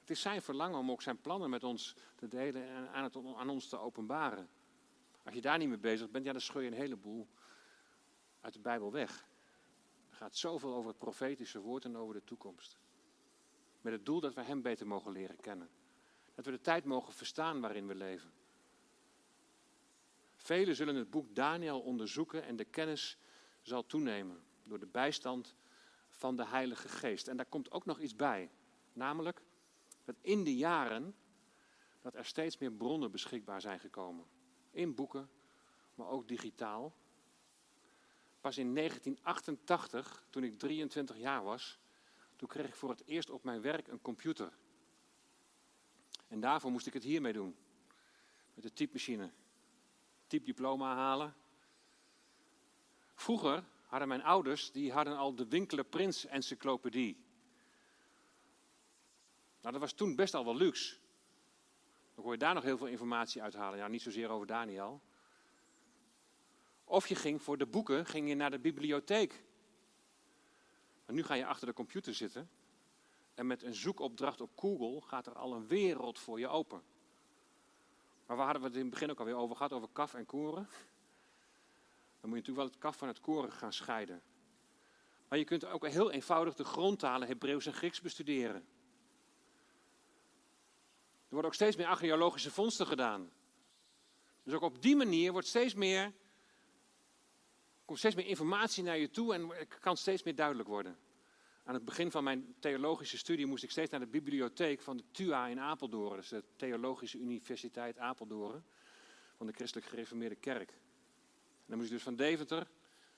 [0.00, 3.50] Het is zijn verlangen om ook zijn plannen met ons te delen en aan, aan
[3.50, 4.48] ons te openbaren.
[5.22, 7.28] Als je daar niet mee bezig bent, ja, dan scheur je een heleboel
[8.40, 9.27] uit de Bijbel weg
[10.18, 12.78] gaat zoveel over het profetische woord en over de toekomst.
[13.80, 15.68] Met het doel dat we Hem beter mogen leren kennen.
[16.34, 18.32] Dat we de tijd mogen verstaan waarin we leven.
[20.34, 23.18] Velen zullen het boek Daniel onderzoeken en de kennis
[23.62, 25.54] zal toenemen door de bijstand
[26.08, 27.28] van de Heilige Geest.
[27.28, 28.50] En daar komt ook nog iets bij,
[28.92, 29.42] namelijk
[30.04, 31.14] dat in de jaren
[32.00, 34.26] dat er steeds meer bronnen beschikbaar zijn gekomen.
[34.70, 35.30] In boeken,
[35.94, 36.94] maar ook digitaal
[38.40, 41.78] Pas in 1988, toen ik 23 jaar was,
[42.36, 44.52] toen kreeg ik voor het eerst op mijn werk een computer.
[46.28, 47.56] En daarvoor moest ik het hiermee doen.
[48.54, 49.32] Met de typemachine.
[50.26, 51.34] Typdiploma halen.
[53.14, 57.26] Vroeger hadden mijn ouders, die hadden al de Winkler Prins encyclopedie.
[59.60, 60.96] Nou, dat was toen best al wel luxe.
[62.14, 63.78] Dan kon je daar nog heel veel informatie uithalen.
[63.78, 65.02] Ja, niet zozeer over Daniel.
[66.88, 69.42] Of je ging voor de boeken ging je naar de bibliotheek.
[71.06, 72.50] Maar nu ga je achter de computer zitten.
[73.34, 76.82] En met een zoekopdracht op Google gaat er al een wereld voor je open.
[78.26, 80.26] Maar waar hadden we het in het begin ook alweer over gehad, over kaf en
[80.26, 80.68] koren?
[82.20, 84.22] Dan moet je natuurlijk wel het kaf van het koren gaan scheiden.
[85.28, 88.66] Maar je kunt ook heel eenvoudig de grondtalen Hebreeuws en Grieks bestuderen.
[91.28, 93.30] Er worden ook steeds meer archeologische vondsten gedaan.
[94.42, 96.12] Dus ook op die manier wordt steeds meer,
[97.88, 100.96] komt steeds meer informatie naar je toe en kan steeds meer duidelijk worden.
[101.64, 105.04] Aan het begin van mijn theologische studie moest ik steeds naar de bibliotheek van de
[105.10, 106.16] TUA in Apeldoorn.
[106.16, 108.64] Dus de Theologische Universiteit Apeldoorn.
[109.36, 110.70] Van de Christelijk Gereformeerde Kerk.
[110.70, 112.66] En dan moest ik dus van Deventer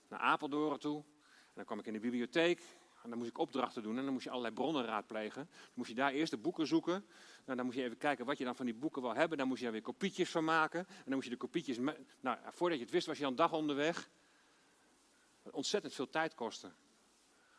[0.09, 0.97] naar Apeldoorn toe.
[0.97, 2.61] En dan kwam ik in de bibliotheek.
[3.03, 3.99] En dan moest ik opdrachten doen.
[3.99, 5.49] En dan moest je allerlei bronnen raadplegen.
[5.51, 7.05] Dan moest je daar eerst de boeken zoeken.
[7.45, 9.39] Nou, dan moest je even kijken wat je dan van die boeken wil hebben.
[9.39, 10.81] Dan moest je daar weer kopietjes van maken.
[10.81, 11.79] En dan moest je de kopietjes.
[12.21, 14.11] Nou, voordat je het wist, was je dan dag onderweg.
[15.43, 16.74] Ontzettend veel tijd kosten.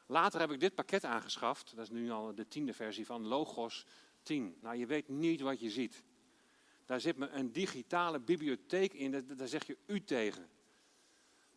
[0.05, 1.75] Later heb ik dit pakket aangeschaft.
[1.75, 3.85] Dat is nu al de tiende versie van Logos
[4.23, 4.57] 10.
[4.61, 6.03] Nou, je weet niet wat je ziet.
[6.85, 10.49] Daar zit me een digitale bibliotheek in, daar zeg je u tegen.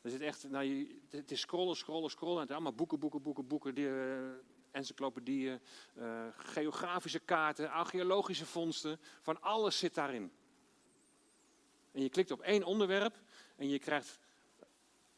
[0.03, 2.39] Er zit echt, nou, je, het is scrollen, scrollen, scrollen.
[2.39, 4.31] Het zijn allemaal boeken, boeken, boeken, boeken, die, uh,
[4.71, 5.61] encyclopedieën,
[5.99, 9.01] uh, geografische kaarten, archeologische vondsten.
[9.21, 10.33] Van alles zit daarin.
[11.93, 13.23] En je klikt op één onderwerp
[13.57, 14.19] en je krijgt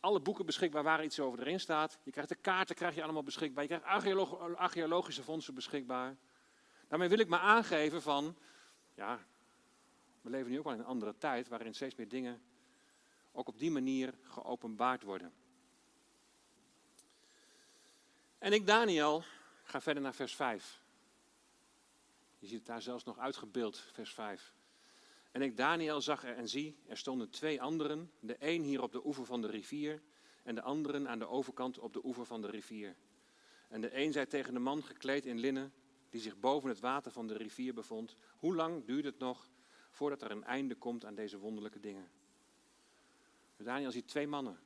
[0.06, 1.98] alle boeken beschikbaar waar iets over erin staat.
[2.02, 3.64] Je krijgt de kaarten krijg je allemaal beschikbaar.
[3.64, 6.16] Je krijgt archeologische fondsen beschikbaar.
[6.88, 8.36] Daarmee wil ik maar aangeven van,
[8.94, 9.26] ja,
[10.20, 12.42] we leven nu ook wel in een andere tijd waarin steeds meer dingen
[13.32, 15.32] ook op die manier geopenbaard worden.
[18.38, 19.22] En ik, Daniel,
[19.62, 20.82] ga verder naar vers 5.
[22.38, 24.54] Je ziet het daar zelfs nog uitgebeeld, vers 5.
[25.32, 28.92] En ik, Daniel, zag er en zie, er stonden twee anderen, de een hier op
[28.92, 30.02] de oever van de rivier
[30.42, 32.96] en de anderen aan de overkant op de oever van de rivier.
[33.68, 35.72] En de een zei tegen de man gekleed in linnen,
[36.08, 39.50] die zich boven het water van de rivier bevond, hoe lang duurt het nog
[39.90, 42.10] voordat er een einde komt aan deze wonderlijke dingen?
[43.56, 44.58] Daniel ziet twee mannen.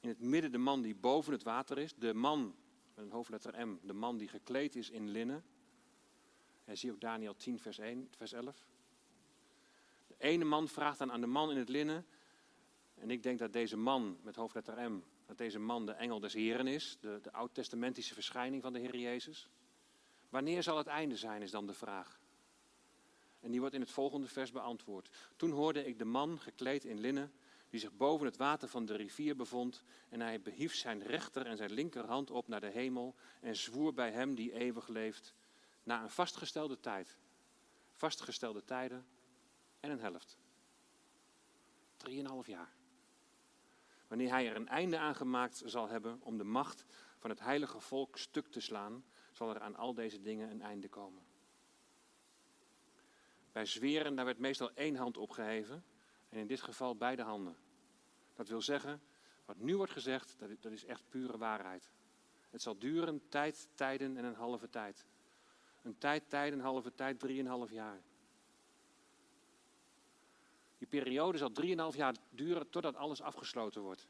[0.00, 2.56] In het midden de man die boven het water is, de man
[2.94, 5.44] met een hoofdletter M, de man die gekleed is in linnen.
[6.64, 8.66] En zie ook Daniel 10, vers 1, vers 11.
[10.18, 12.06] De ene man vraagt dan aan de man in het linnen.
[12.94, 16.32] En ik denk dat deze man met hoofdletter M, dat deze man de engel des
[16.32, 19.48] Heren is, de, de oud-testamentische verschijning van de Heer Jezus.
[20.28, 22.20] Wanneer zal het einde zijn, is dan de vraag.
[23.40, 25.10] En die wordt in het volgende vers beantwoord.
[25.36, 27.32] Toen hoorde ik de man gekleed in linnen,
[27.70, 31.56] die zich boven het water van de rivier bevond, en hij behief zijn rechter en
[31.56, 35.34] zijn linkerhand op naar de hemel en zwoer bij hem die eeuwig leeft,
[35.82, 37.18] na een vastgestelde tijd.
[37.92, 39.06] Vastgestelde tijden
[39.84, 40.38] en een helft.
[41.96, 42.72] Drieënhalf jaar.
[44.06, 46.84] Wanneer hij er een einde aan gemaakt zal hebben om de macht
[47.18, 50.88] van het heilige volk stuk te slaan, zal er aan al deze dingen een einde
[50.88, 51.22] komen.
[53.52, 55.84] Bij zweren, daar werd meestal één hand opgeheven
[56.28, 57.56] en in dit geval beide handen.
[58.34, 59.02] Dat wil zeggen,
[59.44, 61.90] wat nu wordt gezegd, dat is echt pure waarheid.
[62.50, 65.06] Het zal duren tijd, tijden en een halve tijd.
[65.82, 68.02] Een tijd, tijden, een halve tijd, drieënhalf jaar.
[70.78, 71.50] Die periode zal
[71.92, 74.08] 3,5 jaar duren totdat alles afgesloten wordt.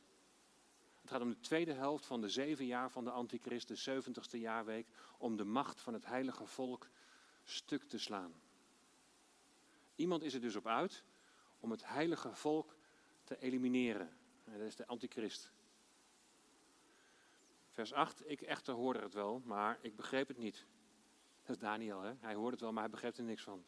[1.00, 4.38] Het gaat om de tweede helft van de zeven jaar van de Antichrist, de 70ste
[4.40, 4.88] jaarweek,
[5.18, 6.88] om de macht van het heilige volk
[7.42, 8.34] stuk te slaan.
[9.94, 11.04] Iemand is er dus op uit
[11.60, 12.76] om het heilige volk
[13.24, 14.16] te elimineren.
[14.44, 15.52] En dat is de Antichrist.
[17.70, 20.66] Vers 8, ik echter hoorde het wel, maar ik begreep het niet.
[21.42, 22.12] Dat is Daniel, hè?
[22.20, 23.64] hij hoorde het wel, maar hij begreep er niks van.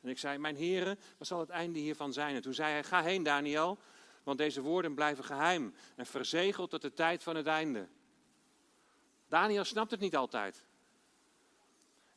[0.00, 2.34] En ik zei, mijn heren, wat zal het einde hiervan zijn?
[2.34, 3.78] En toen zei hij, ga heen Daniel,
[4.22, 7.88] want deze woorden blijven geheim en verzegeld tot de tijd van het einde.
[9.28, 10.64] Daniel snapt het niet altijd.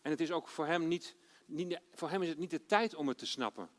[0.01, 1.15] En het is ook voor hem niet,
[1.45, 3.69] niet, voor hem is het niet de tijd om het te snappen.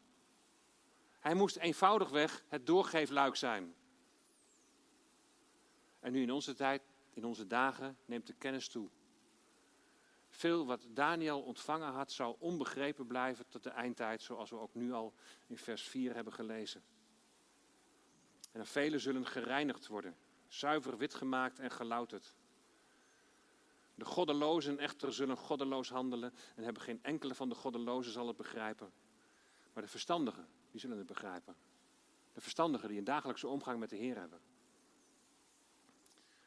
[1.21, 3.75] Hij moest eenvoudigweg het doorgeefluik zijn.
[6.01, 6.83] En nu in onze tijd,
[7.15, 8.89] in onze dagen, neemt de kennis toe.
[10.35, 14.93] Veel wat Daniel ontvangen had, zou onbegrepen blijven tot de eindtijd, zoals we ook nu
[14.93, 15.15] al
[15.47, 16.83] in vers 4 hebben gelezen.
[18.53, 20.17] En velen zullen gereinigd worden.
[20.49, 22.35] zuiver wit gemaakt en gelouterd.
[23.95, 28.37] De goddelozen echter zullen goddeloos handelen en hebben geen enkele van de goddelozen zal het
[28.37, 28.93] begrijpen.
[29.73, 31.57] Maar de verstandigen, die zullen het begrijpen.
[32.33, 34.41] De verstandigen die een dagelijkse omgang met de Heer hebben.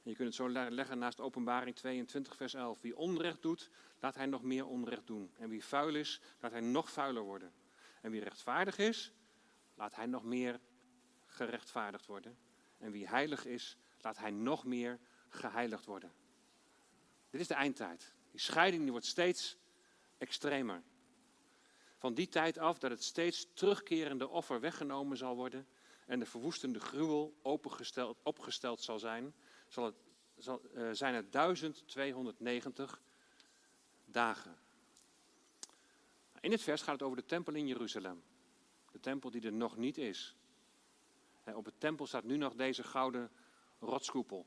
[0.06, 2.82] Je kunt het zo leggen naast Openbaring 22, vers 11.
[2.82, 5.32] Wie onrecht doet, laat hij nog meer onrecht doen.
[5.38, 7.54] En wie vuil is, laat hij nog vuiler worden.
[8.02, 9.14] En wie rechtvaardig is,
[9.76, 10.60] laat hij nog meer
[11.26, 12.38] gerechtvaardigd worden.
[12.78, 15.00] En wie heilig is, laat hij nog meer
[15.30, 16.14] geheiligd worden.
[17.30, 18.14] Dit is de eindtijd.
[18.32, 19.58] Die scheiding die wordt steeds
[20.18, 20.84] extremer.
[21.98, 25.68] Van die tijd af dat het steeds terugkerende offer weggenomen zal worden
[26.06, 29.34] en de verwoestende gruwel opengesteld, opgesteld zal zijn,
[29.68, 29.96] zal het,
[30.74, 33.02] uh, zijn het 1290
[34.06, 34.58] dagen.
[36.40, 38.24] In het vers gaat het over de tempel in Jeruzalem.
[38.92, 40.36] De tempel die er nog niet is.
[41.54, 43.32] Op het tempel staat nu nog deze gouden
[43.80, 44.46] rotskoepel.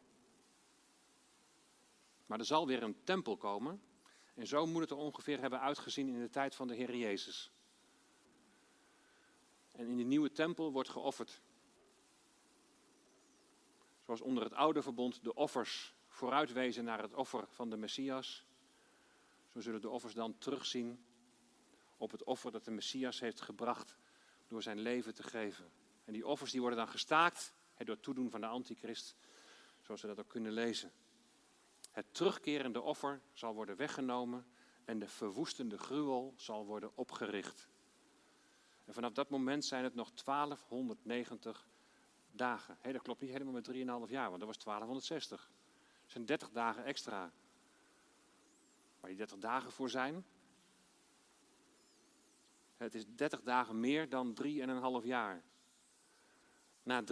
[2.27, 3.83] Maar er zal weer een tempel komen.
[4.35, 7.53] En zo moet het er ongeveer hebben uitgezien in de tijd van de Heer Jezus.
[9.73, 11.43] En in de nieuwe tempel wordt geofferd.
[14.09, 18.45] Zoals onder het oude verbond de offers vooruitwezen naar het offer van de Messias.
[19.53, 21.05] Zo zullen de offers dan terugzien
[21.97, 23.97] op het offer dat de Messias heeft gebracht
[24.47, 25.73] door zijn leven te geven.
[26.05, 29.17] En die offers die worden dan gestaakt door toedoen van de antichrist,
[29.83, 30.93] zoals we dat ook kunnen lezen.
[31.91, 34.47] Het terugkerende offer zal worden weggenomen
[34.85, 37.69] en de verwoestende gruwel zal worden opgericht.
[38.85, 41.69] En vanaf dat moment zijn het nog 1290
[42.39, 42.79] dagen.
[42.83, 45.51] dat klopt niet helemaal met 3,5 jaar, want dat was 1260.
[46.03, 47.33] Dat zijn 30 dagen extra.
[49.01, 50.25] Waar die 30 dagen voor zijn.
[52.77, 54.37] Het is 30 dagen meer dan
[55.03, 55.43] 3,5 jaar.
[56.83, 57.03] Na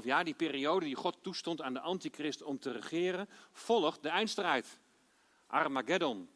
[0.00, 4.08] 3,5 jaar, die periode die God toestond aan de antichrist om te regeren, volgt de
[4.08, 4.80] eindstrijd.
[5.46, 6.28] Armageddon.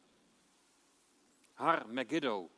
[1.52, 2.50] Har Megiddo.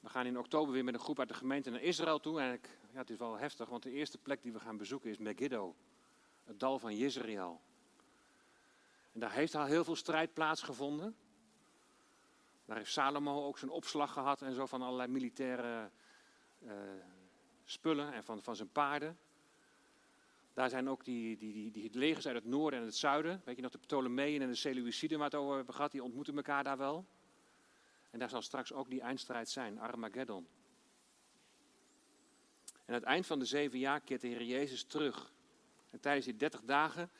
[0.00, 2.40] We gaan in oktober weer met een groep uit de gemeente naar Israël toe.
[2.40, 5.10] En ik, ja, het is wel heftig, want de eerste plek die we gaan bezoeken
[5.10, 5.74] is Megiddo.
[6.44, 7.60] Het dal van Jezreel.
[9.12, 11.16] En daar heeft al heel veel strijd plaatsgevonden.
[12.64, 15.90] Daar heeft Salomo ook zijn opslag gehad en zo van allerlei militaire
[16.62, 16.72] uh,
[17.64, 19.18] spullen en van, van zijn paarden.
[20.54, 23.42] Daar zijn ook die, die, die, die legers uit het noorden en het zuiden.
[23.44, 26.36] Weet je nog, de Ptolemeeën en de Seleuciden waar het over hebben gehad, die ontmoeten
[26.36, 27.06] elkaar daar wel.
[28.10, 30.46] En daar zal straks ook die eindstrijd zijn, Armageddon.
[32.86, 35.32] En aan het eind van de zeven jaar keert de Heer Jezus terug.
[35.90, 37.10] En tijdens die dertig dagen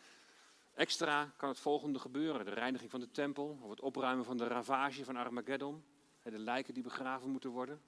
[0.75, 2.45] extra kan het volgende gebeuren.
[2.45, 5.85] De reiniging van de tempel, of het opruimen van de ravage van Armageddon.
[6.23, 7.81] De lijken die begraven moeten worden.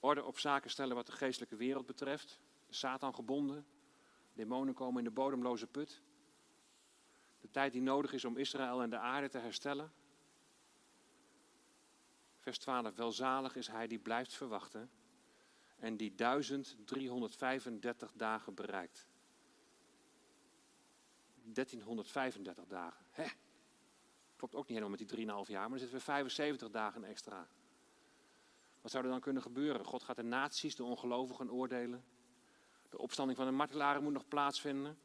[0.00, 2.40] Orde op zaken stellen wat de geestelijke wereld betreft.
[2.68, 3.66] Satan gebonden.
[4.32, 6.00] Demonen komen in de bodemloze put.
[7.40, 9.92] De tijd die nodig is om Israël en de aarde te herstellen.
[12.38, 12.94] Vers 12.
[12.94, 14.90] Welzalig is hij die blijft verwachten
[15.78, 19.08] en die 1335 dagen bereikt.
[21.42, 23.04] 1335 dagen.
[23.10, 23.26] Hè?
[24.36, 27.48] Klopt ook niet helemaal met die 3,5 jaar, maar er zitten weer 75 dagen extra.
[28.80, 29.84] Wat zou er dan kunnen gebeuren?
[29.84, 32.04] God gaat de naties, de ongelovigen oordelen.
[32.88, 34.98] De opstanding van de martelaren moet nog plaatsvinden.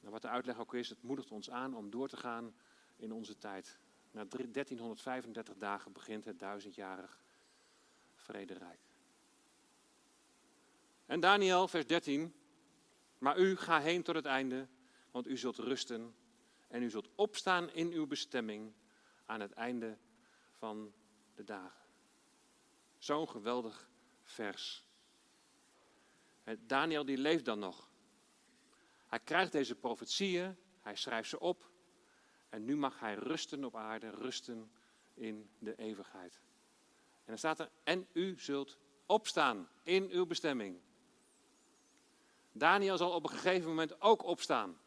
[0.00, 2.54] Nou, wat de uitleg ook is, het moedigt ons aan om door te gaan
[2.96, 3.78] in onze tijd.
[4.10, 7.22] Na 1335 dagen begint het duizendjarig
[8.14, 8.89] vrederijk.
[11.10, 12.34] En Daniel, vers 13.
[13.18, 14.68] Maar u ga heen tot het einde,
[15.10, 16.14] want u zult rusten
[16.68, 18.72] en u zult opstaan in uw bestemming
[19.26, 19.98] aan het einde
[20.50, 20.94] van
[21.34, 21.86] de dagen.
[22.98, 23.90] Zo'n geweldig
[24.22, 24.86] vers.
[26.58, 27.90] Daniel die leeft dan nog.
[29.06, 31.70] Hij krijgt deze profetieën, hij schrijft ze op
[32.48, 34.72] en nu mag hij rusten op aarde, rusten
[35.14, 36.40] in de eeuwigheid.
[37.14, 40.80] En dan staat er, en u zult opstaan in uw bestemming.
[42.52, 44.78] Daniel zal op een gegeven moment ook opstaan.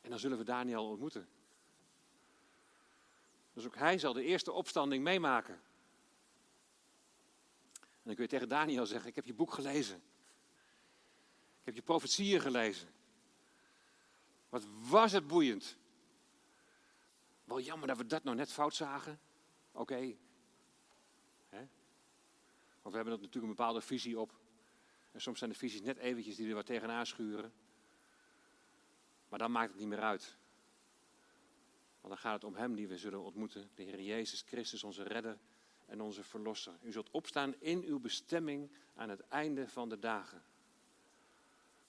[0.00, 1.28] En dan zullen we Daniel ontmoeten.
[3.52, 5.54] Dus ook hij zal de eerste opstanding meemaken.
[7.74, 9.96] En dan kun je tegen Daniel zeggen: Ik heb je boek gelezen.
[11.58, 12.88] Ik heb je profetieën gelezen.
[14.48, 15.76] Wat was het boeiend.
[17.44, 19.20] Wel jammer dat we dat nog net fout zagen.
[19.72, 20.16] Oké,
[22.82, 24.38] want we hebben er natuurlijk een bepaalde visie op.
[25.12, 27.52] En soms zijn de visies net eventjes die er wat tegenaan schuren.
[29.28, 30.36] Maar dan maakt het niet meer uit.
[32.00, 33.70] Want dan gaat het om Hem die we zullen ontmoeten.
[33.74, 35.38] De Heer Jezus Christus, onze redder
[35.86, 36.74] en onze Verlosser.
[36.82, 40.42] U zult opstaan in uw bestemming aan het einde van de dagen.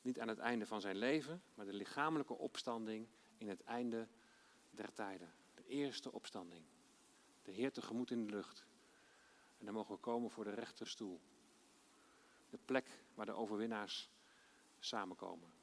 [0.01, 3.07] Niet aan het einde van zijn leven, maar de lichamelijke opstanding
[3.37, 4.07] in het einde
[4.69, 5.33] der tijden.
[5.55, 6.63] De eerste opstanding.
[7.43, 8.65] De Heer tegemoet in de lucht.
[9.59, 11.21] En dan mogen we komen voor de rechterstoel.
[12.49, 14.09] De plek waar de overwinnaars
[14.79, 15.53] samenkomen.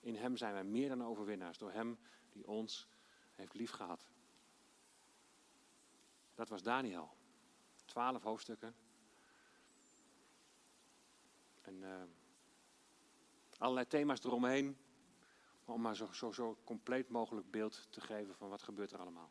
[0.00, 1.98] In Hem zijn wij meer dan overwinnaars, door Hem
[2.30, 2.88] die ons
[3.32, 4.10] heeft liefgehad.
[6.34, 7.10] Dat was Daniel.
[7.84, 8.74] Twaalf hoofdstukken.
[11.60, 12.02] En uh,
[13.58, 14.78] allerlei thema's eromheen.
[15.64, 19.30] Om maar zo, zo, zo compleet mogelijk beeld te geven van wat gebeurt er allemaal.